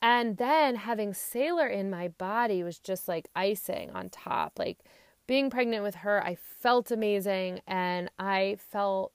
And 0.00 0.36
then 0.36 0.74
having 0.74 1.14
Sailor 1.14 1.68
in 1.68 1.88
my 1.88 2.08
body 2.08 2.62
was 2.64 2.78
just 2.78 3.06
like 3.06 3.28
icing 3.36 3.90
on 3.92 4.08
top. 4.10 4.58
Like 4.58 4.78
being 5.26 5.48
pregnant 5.48 5.84
with 5.84 5.96
her, 5.96 6.22
I 6.22 6.34
felt 6.34 6.90
amazing 6.90 7.60
and 7.66 8.10
I 8.18 8.56
felt 8.58 9.12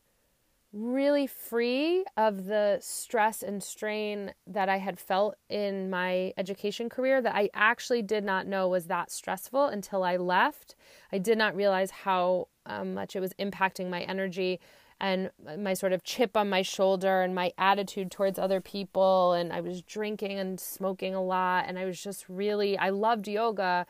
really 0.77 1.25
free 1.25 2.05
of 2.15 2.45
the 2.45 2.77
stress 2.81 3.41
and 3.41 3.63
strain 3.63 4.33
that 4.45 4.69
I 4.69 4.77
had 4.77 4.99
felt 4.99 5.35
in 5.49 5.89
my 5.89 6.33
education 6.37 6.87
career 6.87 7.21
that 7.21 7.35
I 7.35 7.49
actually 7.53 8.03
did 8.03 8.23
not 8.23 8.45
know 8.45 8.67
was 8.67 8.85
that 8.85 9.11
stressful 9.11 9.65
until 9.65 10.03
I 10.03 10.17
left. 10.17 10.75
I 11.11 11.17
did 11.17 11.37
not 11.37 11.55
realize 11.55 11.89
how 11.89 12.49
um, 12.65 12.93
much 12.93 13.15
it 13.15 13.19
was 13.19 13.33
impacting 13.39 13.89
my 13.89 14.01
energy 14.01 14.59
and 14.99 15.31
my 15.57 15.73
sort 15.73 15.93
of 15.93 16.03
chip 16.03 16.35
on 16.37 16.49
my 16.49 16.61
shoulder 16.61 17.21
and 17.21 17.33
my 17.33 17.51
attitude 17.57 18.11
towards 18.11 18.37
other 18.37 18.61
people. 18.61 19.33
And 19.33 19.51
I 19.51 19.61
was 19.61 19.81
drinking 19.81 20.37
and 20.37 20.59
smoking 20.59 21.15
a 21.15 21.23
lot. 21.23 21.65
And 21.67 21.77
I 21.77 21.85
was 21.85 22.01
just 22.01 22.25
really, 22.29 22.77
I 22.77 22.89
loved 22.89 23.27
yoga. 23.27 23.85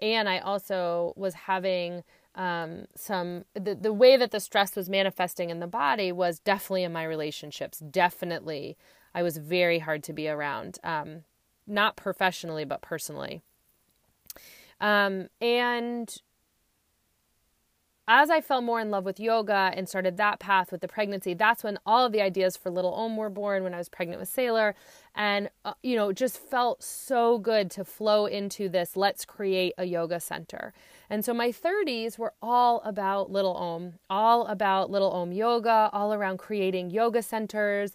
And 0.00 0.28
I 0.28 0.38
also 0.38 1.12
was 1.16 1.34
having 1.34 2.02
um, 2.34 2.86
some 2.94 3.44
the, 3.54 3.74
the 3.74 3.92
way 3.92 4.16
that 4.16 4.30
the 4.30 4.40
stress 4.40 4.76
was 4.76 4.88
manifesting 4.88 5.50
in 5.50 5.60
the 5.60 5.66
body 5.66 6.12
was 6.12 6.38
definitely 6.38 6.84
in 6.84 6.92
my 6.92 7.04
relationships. 7.04 7.78
Definitely 7.78 8.76
i 9.12 9.22
was 9.24 9.38
very 9.38 9.80
hard 9.80 10.04
to 10.04 10.12
be 10.12 10.28
around 10.28 10.78
um, 10.84 11.24
not 11.66 11.96
professionally 11.96 12.64
but 12.64 12.82
personally. 12.82 13.42
Um, 14.80 15.28
and 15.40 16.14
as 18.12 18.28
I 18.28 18.40
fell 18.40 18.60
more 18.60 18.80
in 18.80 18.90
love 18.90 19.04
with 19.04 19.20
yoga 19.20 19.70
and 19.72 19.88
started 19.88 20.16
that 20.16 20.40
path 20.40 20.72
with 20.72 20.80
the 20.80 20.88
pregnancy, 20.88 21.32
that's 21.32 21.62
when 21.62 21.78
all 21.86 22.04
of 22.04 22.10
the 22.10 22.20
ideas 22.20 22.56
for 22.56 22.68
Little 22.68 22.92
Om 22.92 23.16
were 23.16 23.30
born 23.30 23.62
when 23.62 23.72
I 23.72 23.78
was 23.78 23.88
pregnant 23.88 24.18
with 24.18 24.28
Sailor. 24.28 24.74
And, 25.14 25.48
uh, 25.64 25.74
you 25.84 25.94
know, 25.94 26.12
just 26.12 26.36
felt 26.36 26.82
so 26.82 27.38
good 27.38 27.70
to 27.70 27.84
flow 27.84 28.26
into 28.26 28.68
this 28.68 28.96
let's 28.96 29.24
create 29.24 29.74
a 29.78 29.84
yoga 29.84 30.18
center. 30.18 30.72
And 31.08 31.24
so 31.24 31.32
my 31.32 31.52
30s 31.52 32.18
were 32.18 32.34
all 32.42 32.80
about 32.84 33.30
Little 33.30 33.54
Om, 33.54 33.92
all 34.10 34.44
about 34.46 34.90
Little 34.90 35.12
Om 35.12 35.30
yoga, 35.30 35.88
all 35.92 36.12
around 36.12 36.38
creating 36.38 36.90
yoga 36.90 37.22
centers 37.22 37.94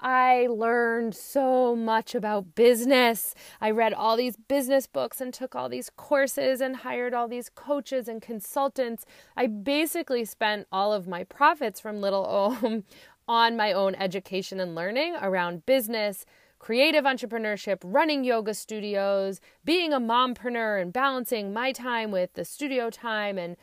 I 0.00 0.46
learned 0.50 1.14
so 1.14 1.76
much 1.76 2.14
about 2.14 2.54
business. 2.54 3.34
I 3.60 3.70
read 3.70 3.92
all 3.92 4.16
these 4.16 4.36
business 4.36 4.86
books 4.86 5.20
and 5.20 5.32
took 5.32 5.54
all 5.54 5.68
these 5.68 5.90
courses 5.94 6.60
and 6.60 6.76
hired 6.76 7.12
all 7.12 7.28
these 7.28 7.50
coaches 7.50 8.08
and 8.08 8.22
consultants. 8.22 9.04
I 9.36 9.46
basically 9.46 10.24
spent 10.24 10.66
all 10.72 10.92
of 10.92 11.06
my 11.06 11.24
profits 11.24 11.80
from 11.80 12.00
Little 12.00 12.24
Om 12.64 12.84
on 13.28 13.56
my 13.56 13.72
own 13.72 13.94
education 13.94 14.58
and 14.58 14.74
learning 14.74 15.16
around 15.20 15.66
business, 15.66 16.24
creative 16.58 17.04
entrepreneurship, 17.04 17.78
running 17.84 18.24
yoga 18.24 18.54
studios, 18.54 19.40
being 19.64 19.92
a 19.92 20.00
mompreneur 20.00 20.80
and 20.80 20.92
balancing 20.92 21.52
my 21.52 21.72
time 21.72 22.10
with 22.10 22.32
the 22.32 22.44
studio 22.44 22.90
time 22.90 23.38
and 23.38 23.56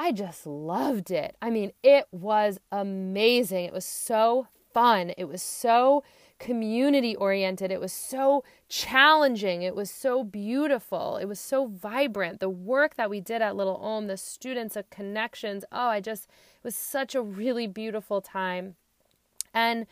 I 0.00 0.12
just 0.12 0.46
loved 0.46 1.10
it. 1.10 1.34
I 1.42 1.50
mean, 1.50 1.72
it 1.82 2.06
was 2.12 2.60
amazing. 2.70 3.64
It 3.64 3.72
was 3.72 3.84
so 3.84 4.46
fun. 4.78 5.12
It 5.16 5.24
was 5.24 5.42
so 5.42 6.04
community 6.38 7.16
oriented. 7.16 7.72
It 7.72 7.80
was 7.80 7.92
so 7.92 8.44
challenging. 8.68 9.62
It 9.62 9.74
was 9.74 9.90
so 9.90 10.22
beautiful. 10.22 11.16
It 11.16 11.24
was 11.24 11.40
so 11.40 11.66
vibrant. 11.66 12.38
The 12.38 12.48
work 12.48 12.94
that 12.94 13.10
we 13.10 13.20
did 13.20 13.42
at 13.42 13.56
Little 13.56 13.78
Om, 13.78 14.06
the 14.06 14.16
students, 14.16 14.74
the 14.74 14.84
connections. 14.84 15.64
Oh, 15.72 15.88
I 15.88 16.00
just, 16.00 16.26
it 16.26 16.62
was 16.62 16.76
such 16.76 17.16
a 17.16 17.22
really 17.22 17.66
beautiful 17.66 18.20
time. 18.20 18.76
And 19.52 19.86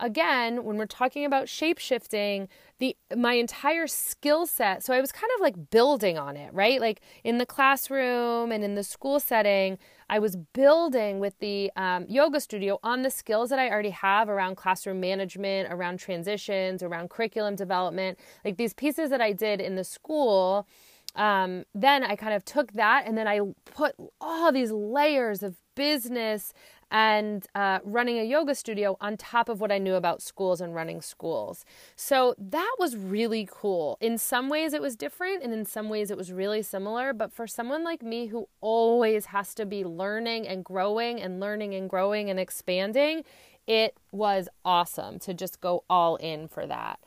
again, 0.00 0.64
when 0.64 0.76
we're 0.76 0.86
talking 0.86 1.24
about 1.24 1.48
shape 1.48 1.78
shifting, 1.78 2.48
the 2.78 2.96
my 3.16 3.34
entire 3.34 3.86
skill 3.86 4.46
set, 4.46 4.82
so 4.82 4.92
I 4.92 5.00
was 5.00 5.12
kind 5.12 5.30
of 5.36 5.40
like 5.40 5.70
building 5.70 6.18
on 6.18 6.36
it, 6.36 6.52
right? 6.52 6.80
Like 6.80 7.00
in 7.22 7.38
the 7.38 7.46
classroom 7.46 8.50
and 8.50 8.64
in 8.64 8.74
the 8.74 8.82
school 8.82 9.20
setting, 9.20 9.78
I 10.10 10.18
was 10.18 10.36
building 10.36 11.20
with 11.20 11.38
the 11.38 11.70
um, 11.76 12.06
yoga 12.08 12.40
studio 12.40 12.78
on 12.82 13.02
the 13.02 13.10
skills 13.10 13.50
that 13.50 13.58
I 13.58 13.70
already 13.70 13.90
have 13.90 14.28
around 14.28 14.56
classroom 14.56 15.00
management, 15.00 15.72
around 15.72 15.98
transitions, 15.98 16.82
around 16.82 17.10
curriculum 17.10 17.56
development, 17.56 18.18
like 18.44 18.56
these 18.56 18.74
pieces 18.74 19.10
that 19.10 19.20
I 19.20 19.32
did 19.32 19.60
in 19.60 19.76
the 19.76 19.84
school. 19.84 20.66
Um, 21.14 21.64
then 21.74 22.04
I 22.04 22.16
kind 22.16 22.34
of 22.34 22.44
took 22.44 22.72
that 22.72 23.06
and 23.06 23.16
then 23.16 23.28
I 23.28 23.40
put 23.66 23.94
all 24.20 24.50
these 24.50 24.72
layers 24.72 25.42
of 25.42 25.56
business 25.74 26.52
and 26.92 27.46
uh, 27.54 27.78
running 27.84 28.18
a 28.18 28.22
yoga 28.22 28.54
studio 28.54 28.98
on 29.00 29.16
top 29.16 29.48
of 29.48 29.62
what 29.62 29.72
I 29.72 29.78
knew 29.78 29.94
about 29.94 30.20
schools 30.20 30.60
and 30.60 30.74
running 30.74 31.00
schools. 31.00 31.64
So 31.96 32.34
that 32.38 32.76
was 32.78 32.96
really 32.96 33.48
cool. 33.50 33.96
In 34.02 34.18
some 34.18 34.50
ways, 34.50 34.74
it 34.74 34.82
was 34.82 34.94
different, 34.94 35.42
and 35.42 35.54
in 35.54 35.64
some 35.64 35.88
ways, 35.88 36.10
it 36.10 36.18
was 36.18 36.30
really 36.30 36.60
similar. 36.62 37.14
But 37.14 37.32
for 37.32 37.46
someone 37.46 37.82
like 37.82 38.02
me 38.02 38.26
who 38.26 38.46
always 38.60 39.26
has 39.26 39.54
to 39.54 39.64
be 39.64 39.84
learning 39.84 40.46
and 40.46 40.62
growing 40.62 41.18
and 41.18 41.40
learning 41.40 41.74
and 41.74 41.88
growing 41.88 42.28
and 42.28 42.38
expanding, 42.38 43.24
it 43.66 43.96
was 44.10 44.50
awesome 44.62 45.18
to 45.20 45.32
just 45.32 45.62
go 45.62 45.84
all 45.88 46.16
in 46.16 46.46
for 46.46 46.66
that. 46.66 47.00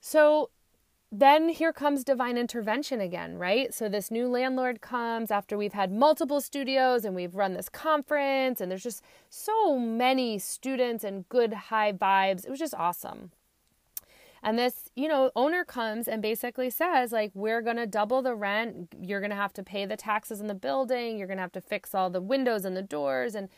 So 0.00 0.48
then 1.10 1.48
here 1.48 1.72
comes 1.72 2.04
divine 2.04 2.36
intervention 2.36 3.00
again, 3.00 3.38
right? 3.38 3.72
So 3.72 3.88
this 3.88 4.10
new 4.10 4.28
landlord 4.28 4.82
comes 4.82 5.30
after 5.30 5.56
we've 5.56 5.72
had 5.72 5.90
multiple 5.90 6.40
studios 6.40 7.04
and 7.04 7.14
we've 7.14 7.34
run 7.34 7.54
this 7.54 7.70
conference, 7.70 8.60
and 8.60 8.70
there's 8.70 8.82
just 8.82 9.02
so 9.30 9.78
many 9.78 10.38
students 10.38 11.04
and 11.04 11.26
good 11.28 11.54
high 11.54 11.92
vibes. 11.92 12.44
It 12.44 12.50
was 12.50 12.58
just 12.58 12.74
awesome. 12.74 13.30
And 14.42 14.58
this, 14.58 14.90
you 14.94 15.08
know, 15.08 15.32
owner 15.34 15.64
comes 15.64 16.06
and 16.06 16.22
basically 16.22 16.70
says, 16.70 17.10
like, 17.10 17.32
we're 17.34 17.62
going 17.62 17.76
to 17.76 17.86
double 17.86 18.22
the 18.22 18.34
rent. 18.34 18.94
You're 19.00 19.20
going 19.20 19.30
to 19.30 19.36
have 19.36 19.52
to 19.54 19.64
pay 19.64 19.84
the 19.84 19.96
taxes 19.96 20.40
in 20.40 20.46
the 20.46 20.54
building. 20.54 21.18
You're 21.18 21.26
going 21.26 21.38
to 21.38 21.42
have 21.42 21.52
to 21.52 21.60
fix 21.60 21.94
all 21.94 22.08
the 22.08 22.20
windows 22.20 22.64
and 22.64 22.76
the 22.76 22.82
doors. 22.82 23.34
And 23.34 23.48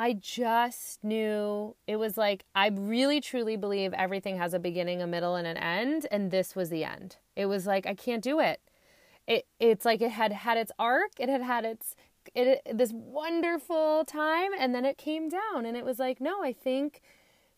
I 0.00 0.14
just 0.14 1.04
knew 1.04 1.76
it 1.86 1.96
was 1.96 2.16
like, 2.16 2.46
I 2.54 2.68
really 2.68 3.20
truly 3.20 3.58
believe 3.58 3.92
everything 3.92 4.38
has 4.38 4.54
a 4.54 4.58
beginning, 4.58 5.02
a 5.02 5.06
middle, 5.06 5.36
and 5.36 5.46
an 5.46 5.58
end. 5.58 6.06
And 6.10 6.30
this 6.30 6.56
was 6.56 6.70
the 6.70 6.84
end. 6.84 7.18
It 7.36 7.44
was 7.44 7.66
like, 7.66 7.84
I 7.84 7.92
can't 7.92 8.24
do 8.24 8.40
it. 8.40 8.62
It, 9.26 9.46
it's 9.58 9.84
like 9.84 10.00
it 10.00 10.12
had 10.12 10.32
had 10.32 10.56
its 10.56 10.72
arc, 10.78 11.10
it 11.18 11.28
had 11.28 11.42
had 11.42 11.66
its 11.66 11.96
it, 12.34 12.62
this 12.72 12.92
wonderful 12.94 14.06
time, 14.06 14.52
and 14.58 14.74
then 14.74 14.86
it 14.86 14.96
came 14.96 15.28
down. 15.28 15.66
And 15.66 15.76
it 15.76 15.84
was 15.84 15.98
like, 15.98 16.18
no, 16.18 16.42
I 16.42 16.54
think 16.54 17.02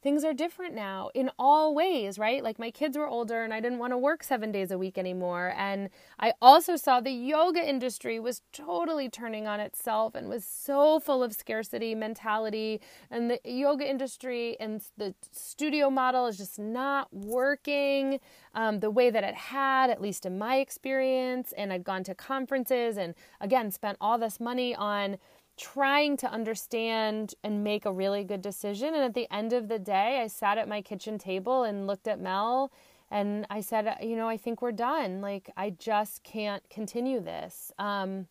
things 0.03 0.25
are 0.25 0.35
different 0.35 0.75
now 0.75 1.11
in 1.15 1.31
all 1.39 1.75
ways, 1.75 2.19
right? 2.19 2.43
Like 2.43 2.59
my 2.59 2.71
kids 2.71 2.99
were 2.99 3.07
older 3.07 3.45
and 3.45 3.55
I 3.55 3.61
didn't 3.61 3.79
want 3.79 3.93
to 3.93 3.99
work 3.99 4.25
seven 4.25 4.51
days 4.51 4.73
a 4.73 4.79
week 4.79 4.99
anymore. 4.99 5.55
And 5.57 5.91
I 6.19 6.33
also 6.43 6.75
saw 6.77 7.01
the 7.01 7.13
yoga 7.13 7.61
industry 7.67 8.19
was 8.19 8.43
totally 8.53 9.09
turning 9.09 9.47
on 9.47 9.61
itself 9.61 10.17
and 10.17 10.29
was 10.29 10.45
so 10.45 10.99
full 10.99 11.23
of 11.23 11.33
scarcity 11.33 11.95
mentality. 11.95 12.81
And 13.11 13.31
the 13.31 13.41
yoga 13.45 13.89
industry 13.89 14.57
and 14.59 14.83
the 14.97 15.15
studio 15.31 15.89
model 15.89 16.27
is 16.27 16.37
just 16.37 16.59
not 16.59 17.13
working 17.13 18.19
um, 18.55 18.81
the 18.81 18.91
way 18.91 19.09
that 19.09 19.23
it 19.23 19.35
had, 19.35 19.89
at 19.89 20.01
least 20.01 20.27
in 20.27 20.37
my 20.37 20.57
experience. 20.57 21.53
And 21.57 21.73
I'd 21.73 21.85
gone 21.85 22.03
to 22.05 22.15
conferences 22.15 22.97
and 22.97 23.15
again 23.41 23.71
spent 23.71 23.99
all 24.01 24.19
this 24.19 24.41
money 24.41 24.75
on 24.75 25.17
trying 25.57 26.17
to 26.19 26.31
understand 26.31 27.35
and 27.45 27.63
make 27.63 27.85
a 27.85 27.93
really 27.93 28.25
good 28.25 28.43
decision. 28.43 28.95
And 28.95 29.05
at 29.05 29.15
the 29.15 29.33
end 29.33 29.53
of 29.53 29.69
the 29.69 29.79
day, 29.79 30.21
I 30.23 30.27
sat 30.27 30.59
at 30.59 30.69
my 30.69 30.81
kitchen 30.81 31.19
table 31.19 31.65
and 31.65 31.87
looked 31.87 32.09
at 32.09 32.21
Mel 32.21 32.73
and 33.11 33.47
I 33.51 33.61
said, 33.61 33.99
you 34.03 34.17
know, 34.17 34.27
I 34.27 34.39
think 34.39 34.63
we're 34.63 34.73
done. 34.73 35.21
Like, 35.21 35.51
I 35.55 35.71
just 35.71 36.23
can't 36.23 36.69
continue 36.71 37.21
this. 37.21 37.71
Um, 37.79 38.27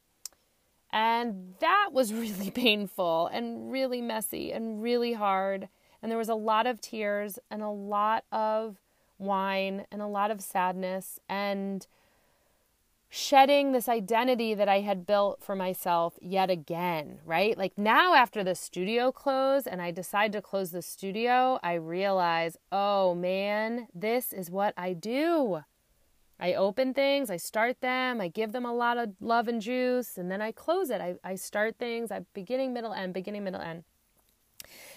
and 0.91 1.53
that 1.59 1.89
was 1.93 2.13
really 2.13 2.49
painful 2.49 3.27
and 3.27 3.71
really 3.71 4.01
messy 4.01 4.51
and 4.51 4.81
really 4.81 5.13
hard. 5.13 5.69
And 6.01 6.11
there 6.11 6.17
was 6.17 6.29
a 6.29 6.35
lot 6.35 6.65
of 6.65 6.81
tears 6.81 7.37
and 7.51 7.61
a 7.61 7.69
lot 7.69 8.25
of 8.31 8.77
wine 9.19 9.85
and 9.91 10.01
a 10.01 10.07
lot 10.07 10.31
of 10.31 10.41
sadness. 10.41 11.19
And 11.29 11.85
shedding 13.13 13.73
this 13.73 13.89
identity 13.89 14.53
that 14.53 14.69
I 14.69 14.79
had 14.79 15.05
built 15.05 15.43
for 15.43 15.53
myself 15.53 16.17
yet 16.21 16.49
again, 16.49 17.19
right? 17.25 17.57
Like 17.57 17.77
now, 17.77 18.15
after 18.15 18.41
the 18.41 18.55
studio 18.55 19.11
closed 19.11 19.67
and 19.67 19.81
I 19.81 19.91
decide 19.91 20.31
to 20.31 20.41
close 20.41 20.71
the 20.71 20.81
studio, 20.81 21.59
I 21.61 21.73
realize, 21.73 22.55
oh 22.71 23.13
man, 23.13 23.89
this 23.93 24.31
is 24.31 24.49
what 24.49 24.73
I 24.77 24.93
do. 24.93 25.59
I 26.39 26.53
open 26.53 26.93
things, 26.93 27.29
I 27.29 27.35
start 27.35 27.81
them, 27.81 28.21
I 28.21 28.29
give 28.29 28.53
them 28.53 28.65
a 28.65 28.73
lot 28.73 28.97
of 28.97 29.09
love 29.19 29.49
and 29.49 29.61
juice, 29.61 30.17
and 30.17 30.31
then 30.31 30.41
I 30.41 30.53
close 30.53 30.89
it. 30.89 31.01
I, 31.01 31.15
I 31.21 31.35
start 31.35 31.75
things, 31.77 32.11
I 32.11 32.21
beginning, 32.33 32.73
middle, 32.73 32.93
end, 32.93 33.13
beginning, 33.13 33.43
middle, 33.43 33.61
end. 33.61 33.83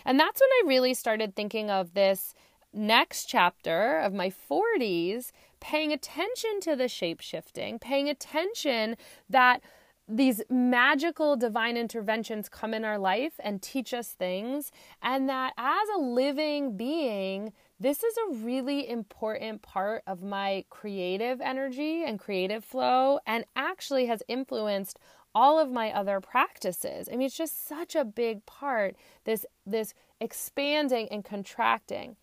And 0.04 0.21
that's 0.21 0.40
when 0.40 0.50
I 0.50 0.68
really 0.68 0.94
started 0.94 1.35
thinking 1.35 1.68
of 1.68 1.94
this 1.94 2.33
next 2.73 3.25
chapter 3.25 3.99
of 3.99 4.12
my 4.12 4.30
40s 4.30 5.33
paying 5.64 5.94
attention 5.94 6.61
to 6.61 6.76
the 6.76 6.88
shape 6.88 7.23
shifting, 7.23 7.78
paying 7.78 8.06
attention 8.11 8.97
that 9.30 9.62
these 10.06 10.42
magical 10.50 11.37
divine 11.37 11.78
interventions 11.78 12.50
come 12.50 12.75
in 12.75 12.85
our 12.85 12.99
life 12.99 13.33
and 13.38 13.62
teach 13.62 13.94
us 13.94 14.09
things, 14.11 14.71
and 15.00 15.26
that 15.26 15.54
as 15.56 15.88
a 15.97 15.99
living 15.99 16.76
being, 16.76 17.50
this 17.80 18.04
is 18.04 18.14
a 18.18 18.35
really 18.35 18.87
important 18.87 19.62
part 19.62 20.02
of 20.06 20.23
my 20.23 20.66
creative 20.68 21.40
energy 21.40 22.04
and 22.04 22.21
creative 22.21 22.62
flow, 22.62 23.18
and 23.26 23.47
actually 23.56 24.04
has 24.04 24.23
influenced 24.28 24.99
all 25.35 25.59
of 25.59 25.73
my 25.73 25.90
other 25.92 26.21
practices. 26.21 27.09
I 27.11 27.12
mean, 27.16 27.23
it's 27.23 27.38
just 27.38 27.66
such 27.66 27.97
a 27.97 28.04
big 28.04 28.44
part 28.44 28.97
this 29.25 29.47
this 29.64 29.94
expanding 30.21 31.09
and 31.11 31.25
contracting. 31.25 32.16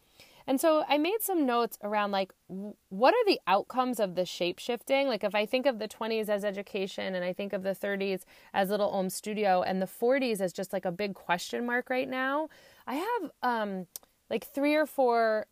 And 0.48 0.60
so 0.60 0.84
I 0.88 0.98
made 0.98 1.22
some 1.22 1.46
notes 1.46 1.78
around 1.84 2.12
like 2.12 2.34
what 2.48 3.14
are 3.14 3.26
the 3.26 3.40
outcomes 3.48 4.00
of 4.00 4.16
the 4.16 4.26
shape 4.26 4.60
shifting? 4.60 5.08
Like 5.08 5.24
if 5.24 5.36
I 5.36 5.46
think 5.46 5.66
of 5.66 5.80
the 5.80 5.88
20s 5.88 6.30
as 6.30 6.44
education 6.44 7.16
and 7.16 7.24
I 7.24 7.34
think 7.34 7.54
of 7.54 7.64
the 7.64 7.76
30s 7.76 8.24
as 8.54 8.70
little 8.70 8.90
Om 8.92 9.10
studio 9.10 9.62
and 9.62 9.82
the 9.82 9.88
40s 9.88 10.42
as 10.42 10.54
just 10.54 10.74
like 10.74 10.86
a 10.86 10.92
big 10.92 11.14
question 11.14 11.66
mark 11.66 11.90
right 11.90 12.10
now, 12.10 12.50
I 12.88 12.96
have 12.96 13.32
um 13.44 13.88
like 14.30 14.46
three 14.48 14.76
or 14.76 14.86
four 14.86 15.46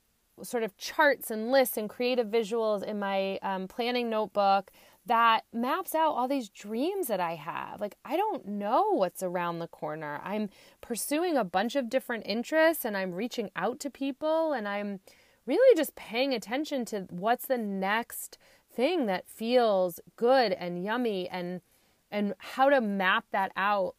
sort 0.44 0.64
of 0.64 0.78
charts 0.78 1.32
and 1.32 1.52
lists 1.52 1.78
and 1.78 1.90
creative 1.90 2.28
visuals 2.28 2.84
in 2.84 3.00
my 3.00 3.38
um, 3.42 3.68
planning 3.68 4.10
notebook 4.10 4.72
that 5.06 5.44
maps 5.52 5.96
out 5.96 6.12
all 6.12 6.28
these 6.28 6.50
dreams 6.50 7.08
that 7.08 7.20
I 7.20 7.36
have. 7.36 7.82
Like, 7.82 7.96
I 8.06 8.16
don't 8.16 8.46
know 8.46 8.92
what's 8.92 9.24
around 9.24 9.60
the 9.60 9.68
corner. 9.68 10.22
I'm 10.24 10.50
pursuing 10.82 11.36
a 11.36 11.44
bunch 11.44 11.76
of 11.76 11.90
different 11.90 12.28
interests 12.28 12.86
and 12.86 12.96
I'm 12.96 13.14
reaching 13.14 13.50
out 13.56 13.80
to 13.82 13.90
people 13.90 14.54
and 14.54 14.68
I'm 14.68 15.00
really 15.46 15.76
just 15.76 15.96
paying 15.96 16.34
attention 16.34 16.86
to 16.86 17.08
what's 17.10 17.48
the 17.48 17.58
next 17.58 18.38
thing 18.72 19.08
that 19.08 19.28
feels 19.28 20.00
good 20.16 20.52
and 20.54 20.84
yummy 20.84 21.28
and 21.28 21.62
and 22.12 22.34
how 22.38 22.70
to 22.70 22.82
map 22.82 23.26
that 23.32 23.52
out 23.56 23.96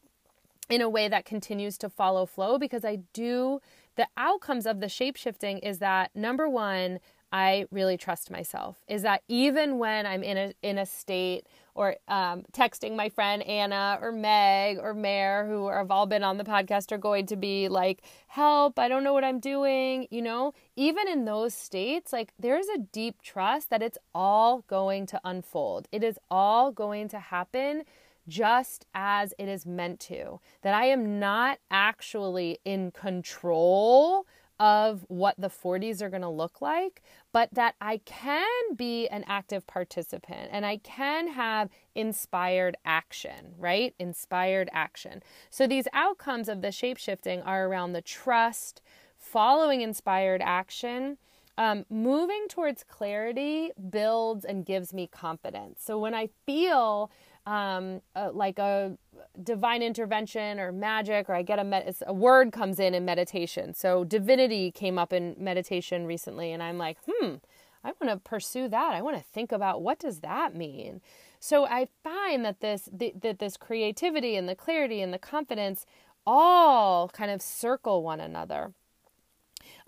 in 0.68 0.80
a 0.80 0.88
way 0.88 1.08
that 1.08 1.24
continues 1.24 1.76
to 1.78 1.88
follow 1.88 2.24
flow 2.24 2.58
because 2.58 2.84
I 2.84 3.00
do 3.12 3.60
the 4.00 4.08
outcomes 4.16 4.64
of 4.64 4.80
the 4.80 4.88
shape 4.88 5.16
shifting 5.16 5.58
is 5.58 5.78
that 5.78 6.10
number 6.16 6.48
1 6.48 7.00
I 7.32 7.66
really 7.70 7.98
trust 7.98 8.30
myself 8.30 8.82
is 8.88 9.02
that 9.02 9.22
even 9.28 9.78
when 9.78 10.06
I'm 10.06 10.22
in 10.22 10.36
a 10.36 10.52
in 10.62 10.78
a 10.78 10.86
state 10.86 11.46
or 11.74 11.96
um, 12.08 12.42
texting 12.52 12.96
my 12.96 13.10
friend 13.10 13.42
Anna 13.42 13.98
or 14.02 14.10
Meg 14.10 14.78
or 14.80 14.94
Mare, 14.94 15.46
who 15.46 15.68
have 15.68 15.90
all 15.92 16.06
been 16.06 16.24
on 16.24 16.38
the 16.38 16.44
podcast, 16.44 16.90
are 16.90 16.98
going 16.98 17.26
to 17.26 17.36
be 17.36 17.68
like, 17.68 18.02
"Help! 18.26 18.80
I 18.80 18.88
don't 18.88 19.04
know 19.04 19.12
what 19.12 19.22
I'm 19.22 19.38
doing." 19.38 20.08
You 20.10 20.22
know, 20.22 20.54
even 20.74 21.06
in 21.06 21.24
those 21.24 21.54
states, 21.54 22.12
like 22.12 22.32
there's 22.36 22.66
a 22.68 22.78
deep 22.78 23.22
trust 23.22 23.70
that 23.70 23.82
it's 23.82 23.98
all 24.12 24.64
going 24.66 25.06
to 25.06 25.20
unfold. 25.22 25.86
It 25.92 26.02
is 26.02 26.18
all 26.32 26.72
going 26.72 27.06
to 27.10 27.20
happen 27.20 27.84
just 28.28 28.86
as 28.94 29.34
it 29.38 29.48
is 29.48 29.66
meant 29.66 30.00
to. 30.00 30.40
That 30.62 30.74
I 30.74 30.86
am 30.86 31.18
not 31.18 31.58
actually 31.70 32.58
in 32.64 32.90
control 32.90 34.26
of 34.60 35.06
what 35.08 35.34
the 35.38 35.48
40s 35.48 36.02
are 36.02 36.10
going 36.10 36.20
to 36.20 36.28
look 36.28 36.60
like, 36.60 37.02
but 37.32 37.48
that 37.54 37.74
I 37.80 37.96
can 38.04 38.76
be 38.76 39.08
an 39.08 39.24
active 39.26 39.66
participant 39.66 40.50
and 40.52 40.66
I 40.66 40.76
can 40.76 41.28
have 41.28 41.70
inspired 41.94 42.76
action, 42.84 43.54
right? 43.58 43.94
Inspired 43.98 44.68
action. 44.74 45.22
So 45.48 45.66
these 45.66 45.88
outcomes 45.94 46.46
of 46.46 46.60
the 46.60 46.70
shape 46.70 46.98
shifting 46.98 47.40
are 47.40 47.66
around 47.66 47.94
the 47.94 48.02
trust, 48.02 48.82
following 49.16 49.80
inspired 49.80 50.42
action. 50.44 51.16
Um, 51.56 51.84
moving 51.90 52.46
towards 52.48 52.84
clarity 52.84 53.70
builds 53.90 54.46
and 54.46 54.64
gives 54.64 54.94
me 54.94 55.06
confidence. 55.06 55.82
So 55.84 55.98
when 55.98 56.14
I 56.14 56.30
feel 56.46 57.10
um, 57.50 58.00
uh, 58.14 58.30
like 58.32 58.60
a 58.60 58.96
divine 59.42 59.82
intervention 59.82 60.60
or 60.60 60.70
magic, 60.70 61.28
or 61.28 61.34
I 61.34 61.42
get 61.42 61.58
a, 61.58 61.64
med- 61.64 61.96
a 62.06 62.14
word 62.14 62.52
comes 62.52 62.78
in 62.78 62.94
in 62.94 63.04
meditation. 63.04 63.74
So 63.74 64.04
divinity 64.04 64.70
came 64.70 64.98
up 64.98 65.12
in 65.12 65.34
meditation 65.36 66.06
recently, 66.06 66.52
and 66.52 66.62
I'm 66.62 66.78
like, 66.78 66.96
hmm, 67.08 67.34
I 67.82 67.92
want 68.00 68.12
to 68.12 68.18
pursue 68.18 68.68
that. 68.68 68.94
I 68.94 69.02
want 69.02 69.16
to 69.16 69.24
think 69.24 69.50
about 69.50 69.82
what 69.82 69.98
does 69.98 70.20
that 70.20 70.54
mean. 70.54 71.00
So 71.40 71.66
I 71.66 71.88
find 72.04 72.44
that 72.44 72.60
this 72.60 72.88
that 72.92 73.40
this 73.40 73.56
creativity 73.56 74.36
and 74.36 74.48
the 74.48 74.54
clarity 74.54 75.02
and 75.02 75.12
the 75.12 75.18
confidence 75.18 75.86
all 76.24 77.08
kind 77.08 77.32
of 77.32 77.42
circle 77.42 78.04
one 78.04 78.20
another. 78.20 78.74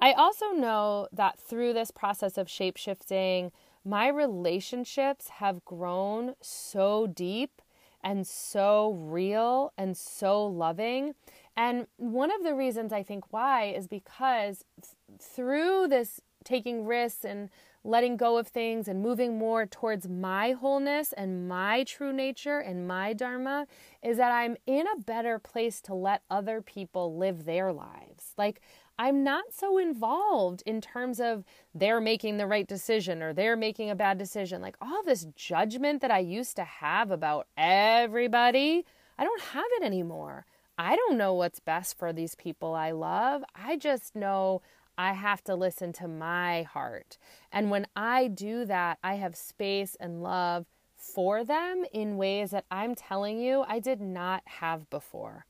I 0.01 0.14
also 0.14 0.46
know 0.46 1.07
that 1.12 1.38
through 1.38 1.75
this 1.75 1.92
process 1.92 2.37
of 2.37 2.51
shape 2.51 2.77
shifting, 2.77 3.53
my 3.85 4.09
relationships 4.09 5.29
have 5.29 5.64
grown 5.64 6.35
so 6.40 7.07
deep 7.07 7.61
and 8.03 8.27
so 8.27 8.92
real 8.92 9.73
and 9.79 9.97
so 9.97 10.45
loving. 10.45 11.14
And 11.57 11.87
one 11.97 12.33
of 12.33 12.42
the 12.42 12.55
reasons 12.55 12.92
I 12.92 13.03
think 13.03 13.33
why 13.33 13.66
is 13.66 13.87
because 13.87 14.64
th- 14.81 15.21
through 15.21 15.88
this 15.88 16.21
taking 16.45 16.85
risks 16.85 17.25
and 17.25 17.51
letting 17.85 18.16
go 18.16 18.38
of 18.38 18.47
things 18.47 18.87
and 18.87 19.03
moving 19.03 19.38
more 19.38 19.66
towards 19.66 20.09
my 20.09 20.53
wholeness 20.53 21.12
and 21.12 21.49
my 21.49 21.85
true 21.85 22.12
nature 22.12 22.59
and 22.59 22.87
my 22.87 23.12
dharma 23.12 23.66
is 24.03 24.16
that 24.18 24.31
I'm 24.31 24.57
in 24.66 24.87
a 24.87 25.01
better 25.01 25.38
place 25.38 25.81
to 25.83 25.95
let 25.95 26.23
other 26.31 26.62
people 26.62 27.16
live 27.16 27.45
their 27.45 27.73
lives. 27.73 28.35
Like 28.38 28.61
I'm 28.99 29.25
not 29.25 29.47
so 29.53 29.79
involved 29.79 30.62
in 30.64 30.81
terms 30.81 31.18
of 31.18 31.45
they're 31.75 32.01
making 32.01 32.37
the 32.37 32.47
right 32.47 32.66
decision 32.66 33.23
or 33.23 33.33
they're 33.33 33.57
making 33.57 33.90
a 33.90 33.97
bad 33.97 34.18
decision. 34.18 34.62
Like 34.62 34.77
all 34.81 35.03
this 35.03 35.27
judgment 35.35 36.03
that 36.03 36.11
I 36.11 36.21
used 36.21 36.57
to 36.57 36.64
have 36.64 37.11
about 37.11 37.49
everybody, 37.57 38.85
I 39.18 39.25
don't 39.25 39.42
have 39.42 39.64
it 39.81 39.85
anymore. 39.85 40.47
I 40.79 40.97
don't 40.97 41.18
know 41.18 41.35
what's 41.35 41.61
best 41.61 41.99
for 41.99 42.12
these 42.12 42.35
people 42.35 42.75
I 42.75 42.92
love. 42.92 43.45
I 43.55 43.77
just 43.77 44.16
know 44.16 44.62
I 45.03 45.15
have 45.15 45.43
to 45.45 45.57
listen 45.57 45.93
to 45.95 46.07
my 46.07 46.62
heart. 46.62 47.19
And 47.51 47.73
when 47.73 47.88
I 47.97 48.29
do 48.29 48.65
that, 48.67 48.99
I 49.03 49.15
have 49.15 49.35
space 49.35 49.97
and 49.99 50.23
love 50.23 50.67
for 50.97 51.43
them 51.43 51.85
in 51.93 52.17
ways 52.17 52.53
that 52.53 52.67
I'm 52.71 52.95
telling 52.95 53.41
you 53.41 53.65
I 53.67 53.81
did 53.81 54.01
not 54.01 54.43
have 54.47 54.88
before. 54.91 55.47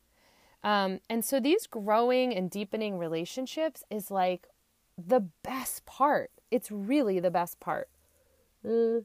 Um, 0.65 1.01
and 1.11 1.23
so 1.23 1.38
these 1.38 1.67
growing 1.67 2.35
and 2.35 2.51
deepening 2.51 2.97
relationships 2.97 3.85
is 3.91 4.11
like 4.11 4.49
the 4.97 5.21
best 5.43 5.85
part. 5.85 6.31
It's 6.51 6.71
really 6.71 7.21
the 7.21 7.31
best 7.31 7.61
part. 7.61 7.91
Mm. 8.65 9.05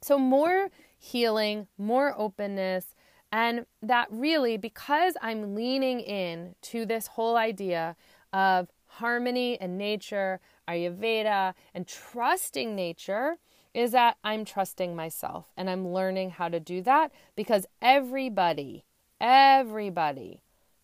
So, 0.00 0.18
more 0.18 0.70
healing, 0.98 1.68
more 1.78 2.14
openness, 2.18 2.96
and 3.30 3.66
that 3.80 4.08
really, 4.10 4.56
because 4.56 5.14
I'm 5.22 5.54
leaning 5.54 6.00
in 6.00 6.56
to 6.62 6.84
this 6.84 7.06
whole 7.06 7.36
idea 7.36 7.96
of 8.32 8.68
harmony 8.98 9.58
and 9.60 9.78
nature, 9.78 10.40
Ayurveda, 10.68 11.54
and 11.74 11.86
trusting 11.86 12.74
nature, 12.74 13.36
is 13.72 13.90
that 13.90 14.16
I'm 14.22 14.44
trusting 14.44 14.94
myself 14.94 15.46
and 15.56 15.68
I'm 15.68 15.88
learning 15.88 16.30
how 16.30 16.48
to 16.48 16.60
do 16.60 16.80
that 16.82 17.10
because 17.34 17.66
everybody 17.82 18.84
everybody 19.20 20.40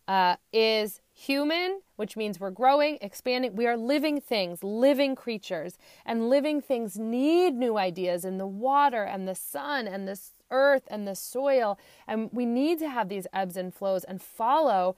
uh, 0.09 0.37
is 0.53 1.01
human, 1.13 1.83
which 1.97 2.17
means 2.17 2.41
we're 2.41 2.51
growing, 2.51 2.99
expanding. 3.01 3.55
We 3.55 3.67
are 3.67 3.77
living 3.77 4.21
things, 4.21 4.65
living 4.65 5.15
creatures, 5.15 5.79
and 6.07 6.29
living 6.29 6.61
things 6.61 6.99
need 6.99 7.55
new 7.55 7.79
ideas 7.79 8.25
in 8.25 8.39
the 8.39 8.47
water 8.47 9.05
and 9.05 9.29
the 9.29 9.35
sun 9.35 9.87
and 9.87 10.09
the 10.09 10.19
earth 10.51 10.85
and 10.89 11.07
the 11.07 11.15
soil. 11.15 11.79
And 12.09 12.31
we 12.33 12.47
need 12.47 12.79
to 12.81 12.89
have 12.89 13.09
these 13.09 13.27
ebbs 13.33 13.57
and 13.57 13.73
flows 13.73 14.03
and 14.05 14.21
follow 14.21 14.97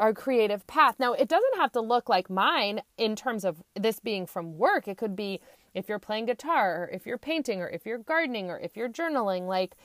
our 0.00 0.14
creative 0.14 0.66
path. 0.66 0.96
Now, 0.98 1.12
it 1.12 1.28
doesn't 1.28 1.56
have 1.56 1.70
to 1.72 1.80
look 1.80 2.08
like 2.08 2.30
mine 2.30 2.80
in 2.96 3.14
terms 3.14 3.44
of 3.44 3.62
this 3.78 4.00
being 4.00 4.26
from 4.26 4.56
work. 4.56 4.88
It 4.88 4.96
could 4.96 5.14
be 5.14 5.40
if 5.74 5.88
you're 5.88 6.00
playing 6.00 6.26
guitar, 6.26 6.84
or 6.84 6.88
if 6.88 7.06
you're 7.06 7.18
painting, 7.18 7.60
or 7.60 7.68
if 7.68 7.86
you're 7.86 7.98
gardening, 7.98 8.50
or 8.50 8.58
if 8.58 8.76
you're 8.76 8.88
journaling. 8.88 9.46
Like, 9.46 9.76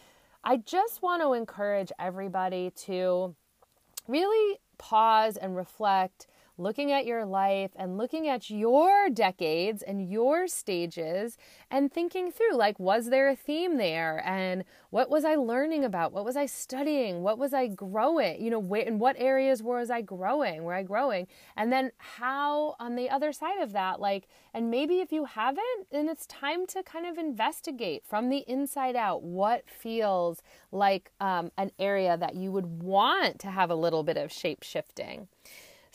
I 0.44 0.58
just 0.58 1.04
want 1.04 1.22
to 1.22 1.34
encourage 1.34 1.92
everybody 2.00 2.72
to 2.86 3.36
really 4.08 4.60
pause 4.78 5.38
and 5.38 5.56
reflect 5.56 6.28
looking 6.58 6.92
at 6.92 7.06
your 7.06 7.26
life 7.26 7.72
and 7.76 7.98
looking 7.98 8.28
at 8.28 8.50
your 8.50 9.10
decades 9.10 9.82
and 9.82 10.10
your 10.10 10.48
stages 10.48 11.38
and 11.70 11.92
thinking 11.92 12.32
through 12.32 12.56
like 12.56 12.80
was 12.80 13.10
there 13.10 13.30
a 13.30 13.36
theme 13.36 13.78
there? 13.78 14.22
And 14.26 14.64
what 14.90 15.10
was 15.10 15.26
i 15.26 15.36
learning 15.36 15.84
about? 15.84 16.14
What 16.14 16.26
was 16.26 16.38
i 16.38 16.46
studying? 16.46 17.22
What 17.22 17.38
was 17.38 17.54
i 17.54 17.68
growing? 17.68 18.42
You 18.42 18.52
know 18.52 18.76
in 18.76 19.00
what 19.00 19.16
areas 19.20 19.62
was 19.62 19.90
i 19.90 20.02
growing? 20.02 20.64
Were 20.64 20.74
i 20.74 20.84
growing? 20.84 21.28
And 21.56 21.72
then 21.72 21.92
how 21.98 22.76
on 22.80 22.96
the 22.96 23.10
other 23.10 23.34
side 23.34 23.62
of 23.62 23.74
that 23.74 24.00
like 24.00 24.28
and 24.54 24.72
maybe 24.72 25.00
if 25.00 25.12
you 25.12 25.26
haven't 25.26 25.90
then 25.92 26.08
it's 26.08 26.26
time 26.28 26.66
to 26.68 26.84
kind 26.84 27.06
of 27.06 27.18
investigate 27.18 28.04
from 28.06 28.30
the 28.30 28.44
inside 28.48 28.96
out 28.96 29.24
what 29.24 29.64
feels 29.70 30.42
like 30.72 31.12
um, 31.20 31.52
an 31.58 31.72
area 31.80 32.18
that 32.18 32.36
you 32.36 32.52
would 32.52 32.82
want 32.82 33.40
to 33.40 33.48
have 33.48 33.70
a 33.70 33.76
little 33.76 34.04
bit 34.04 34.18
of 34.18 34.32
shape 34.32 34.64
shifting 34.64 35.28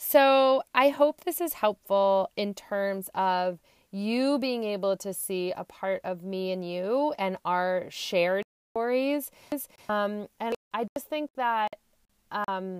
so 0.03 0.63
I 0.73 0.89
hope 0.89 1.25
this 1.25 1.39
is 1.39 1.53
helpful 1.53 2.31
in 2.35 2.55
terms 2.55 3.09
of 3.13 3.59
you 3.91 4.39
being 4.39 4.63
able 4.63 4.97
to 4.97 5.13
see 5.13 5.53
a 5.55 5.63
part 5.63 6.01
of 6.03 6.23
me 6.23 6.51
and 6.51 6.67
you 6.67 7.13
and 7.19 7.37
our 7.45 7.85
shared 7.89 8.43
stories. 8.73 9.29
Um, 9.87 10.27
and 10.39 10.55
I 10.73 10.87
just 10.97 11.07
think 11.07 11.29
that 11.35 11.77
um, 12.47 12.79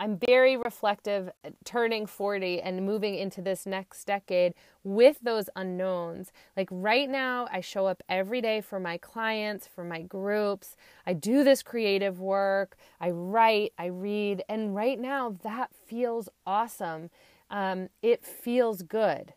I'm 0.00 0.16
very 0.16 0.56
reflective, 0.56 1.30
turning 1.64 2.06
40 2.06 2.62
and 2.62 2.86
moving 2.86 3.16
into 3.16 3.42
this 3.42 3.66
next 3.66 4.06
decade 4.06 4.54
with 4.82 5.18
those 5.20 5.50
unknowns. 5.54 6.32
Like 6.56 6.68
right 6.70 7.06
now, 7.06 7.48
I 7.52 7.60
show 7.60 7.84
up 7.84 8.02
every 8.08 8.40
day 8.40 8.62
for 8.62 8.80
my 8.80 8.96
clients, 8.96 9.66
for 9.66 9.84
my 9.84 10.00
groups. 10.00 10.74
I 11.06 11.12
do 11.12 11.44
this 11.44 11.62
creative 11.62 12.18
work. 12.18 12.78
I 12.98 13.10
write, 13.10 13.74
I 13.76 13.86
read. 13.86 14.42
And 14.48 14.74
right 14.74 14.98
now, 14.98 15.36
that 15.42 15.68
feels 15.86 16.30
awesome. 16.46 17.10
Um, 17.50 17.90
it 18.00 18.24
feels 18.24 18.80
good. 18.80 19.34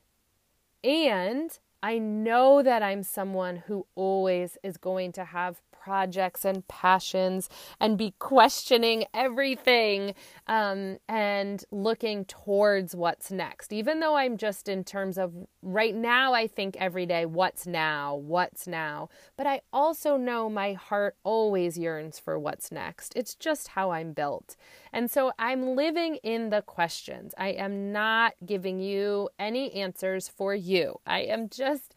And 0.82 1.60
I 1.84 2.00
know 2.00 2.64
that 2.64 2.82
I'm 2.82 3.04
someone 3.04 3.58
who 3.68 3.86
always 3.94 4.58
is 4.64 4.78
going 4.78 5.12
to 5.12 5.26
have 5.26 5.62
projects 5.84 6.46
and 6.46 6.66
passions 6.70 7.50
and 7.78 7.98
be 7.98 8.14
questioning 8.20 9.04
everything 9.14 10.14
um, 10.48 10.98
and 11.10 11.62
looking 11.72 12.24
towards 12.24 12.96
what's 12.96 13.32
next. 13.32 13.74
Even 13.74 14.00
though 14.00 14.16
I'm 14.16 14.38
just 14.38 14.70
in 14.70 14.86
terms 14.86 15.18
of 15.18 15.34
right 15.62 15.94
now, 15.94 16.34
I 16.34 16.48
think 16.48 16.78
every 16.80 17.06
day, 17.06 17.26
what's 17.26 17.68
now? 17.68 18.16
What's 18.16 18.66
now? 18.66 19.10
But 19.36 19.46
I 19.46 19.60
also 19.74 20.16
know 20.16 20.50
my 20.50 20.72
heart 20.72 21.18
always 21.26 21.78
yearns 21.78 22.18
for 22.18 22.40
what's 22.40 22.72
next. 22.72 23.12
It's 23.18 23.36
just 23.36 23.70
how 23.70 23.92
I'm 23.92 24.14
built. 24.14 24.56
And 24.94 25.10
so 25.10 25.32
I'm 25.40 25.76
living 25.76 26.18
in 26.18 26.52
the 26.52 26.62
questions. 26.62 27.34
I 27.38 27.50
am 27.50 27.92
not 27.92 28.36
giving 28.46 28.80
you 28.80 29.30
any 29.40 29.74
answers 29.74 30.30
for 30.30 30.54
you. 30.54 31.00
I 31.06 31.22
am 31.22 31.50
just 31.50 31.96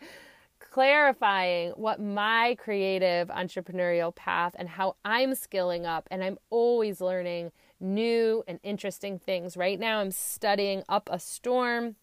clarifying 0.58 1.72
what 1.72 2.00
my 2.00 2.56
creative 2.58 3.28
entrepreneurial 3.28 4.14
path 4.14 4.56
and 4.58 4.68
how 4.68 4.96
I'm 5.04 5.34
skilling 5.34 5.84
up. 5.84 6.08
And 6.10 6.24
I'm 6.24 6.38
always 6.48 7.00
learning 7.02 7.52
new 7.80 8.42
and 8.48 8.58
interesting 8.62 9.18
things. 9.18 9.56
Right 9.56 9.78
now, 9.78 10.00
I'm 10.00 10.10
studying 10.10 10.82
Up 10.88 11.10
a 11.12 11.18
Storm, 11.18 11.96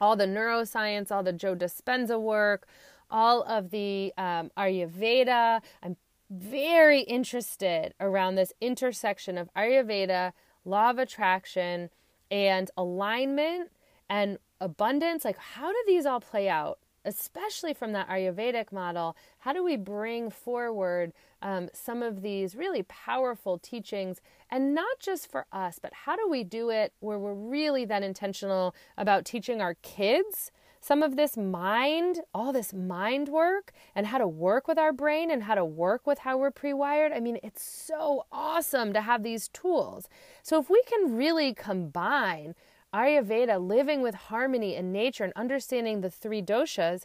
all 0.00 0.16
the 0.16 0.26
neuroscience, 0.26 1.12
all 1.12 1.22
the 1.22 1.32
Joe 1.32 1.54
Dispenza 1.54 2.20
work, 2.20 2.66
all 3.10 3.42
of 3.42 3.70
the 3.70 4.12
um, 4.16 4.50
Ayurveda. 4.56 5.60
I'm 5.82 5.96
very 6.32 7.00
interested 7.02 7.94
around 8.00 8.34
this 8.34 8.52
intersection 8.60 9.36
of 9.36 9.52
Ayurveda, 9.54 10.32
law 10.64 10.90
of 10.90 10.98
attraction, 10.98 11.90
and 12.30 12.70
alignment 12.76 13.70
and 14.08 14.38
abundance. 14.60 15.24
Like, 15.24 15.38
how 15.38 15.70
do 15.70 15.78
these 15.86 16.06
all 16.06 16.20
play 16.20 16.48
out? 16.48 16.78
especially 17.04 17.74
from 17.74 17.92
that 17.92 18.08
Ayurvedic 18.08 18.72
model, 18.72 19.16
how 19.38 19.52
do 19.52 19.64
we 19.64 19.76
bring 19.76 20.30
forward 20.30 21.12
um, 21.40 21.68
some 21.72 22.02
of 22.02 22.22
these 22.22 22.54
really 22.54 22.84
powerful 22.84 23.58
teachings 23.58 24.20
and 24.50 24.74
not 24.74 25.00
just 25.00 25.30
for 25.30 25.46
us, 25.52 25.78
but 25.80 25.92
how 25.92 26.14
do 26.14 26.28
we 26.28 26.44
do 26.44 26.70
it 26.70 26.92
where 27.00 27.18
we're 27.18 27.34
really 27.34 27.84
then 27.84 28.02
intentional 28.02 28.74
about 28.96 29.24
teaching 29.24 29.60
our 29.60 29.74
kids 29.82 30.52
some 30.82 31.00
of 31.00 31.14
this 31.14 31.36
mind, 31.36 32.20
all 32.34 32.52
this 32.52 32.74
mind 32.74 33.28
work, 33.28 33.72
and 33.94 34.08
how 34.08 34.18
to 34.18 34.26
work 34.26 34.66
with 34.66 34.78
our 34.78 34.92
brain 34.92 35.30
and 35.30 35.44
how 35.44 35.54
to 35.54 35.64
work 35.64 36.06
with 36.08 36.18
how 36.18 36.36
we're 36.36 36.50
pre 36.50 36.72
wired? 36.72 37.12
I 37.12 37.20
mean, 37.20 37.38
it's 37.42 37.62
so 37.62 38.26
awesome 38.32 38.92
to 38.92 39.00
have 39.00 39.22
these 39.22 39.48
tools. 39.48 40.08
So 40.42 40.58
if 40.60 40.68
we 40.68 40.82
can 40.88 41.16
really 41.16 41.54
combine 41.54 42.56
Ayurveda, 42.92 43.64
living 43.64 44.02
with 44.02 44.14
harmony 44.16 44.74
in 44.74 44.90
nature 44.90 45.22
and 45.22 45.32
understanding 45.34 46.00
the 46.00 46.10
three 46.10 46.42
doshas, 46.42 47.04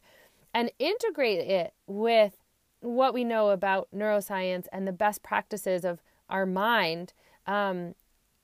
and 0.56 0.72
integrate 0.80 1.48
it 1.48 1.74
with 1.86 2.38
what 2.80 3.14
we 3.14 3.24
know 3.24 3.52
about 3.52 3.88
neuroscience 3.96 4.66
and 4.74 4.88
the 4.88 4.92
best 4.92 5.22
practices 5.22 5.86
of 5.86 6.02
our 6.30 6.48
mind, 6.48 7.14
um, 7.46 7.94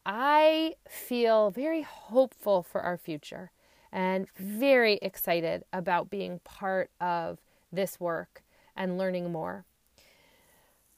I 0.05 0.75
feel 0.87 1.49
very 1.49 1.81
hopeful 1.81 2.61
for 2.61 2.81
our 2.81 2.97
future 2.97 3.51
and 3.93 4.25
very 4.35 4.97
excited 5.03 5.63
about 5.71 6.09
being 6.09 6.39
part 6.43 6.89
of 6.99 7.39
this 7.71 7.99
work 7.99 8.43
and 8.75 8.97
learning 8.97 9.31
more. 9.31 9.65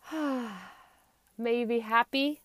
May 1.38 1.60
you 1.60 1.66
be 1.66 1.80
happy. 1.80 2.42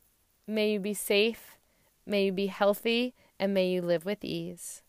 May 0.48 0.72
you 0.72 0.80
be 0.80 0.92
safe. 0.92 1.56
May 2.04 2.26
you 2.26 2.32
be 2.32 2.48
healthy 2.48 3.14
and 3.38 3.54
may 3.54 3.68
you 3.70 3.80
live 3.80 4.04
with 4.04 4.24
ease. 4.24 4.82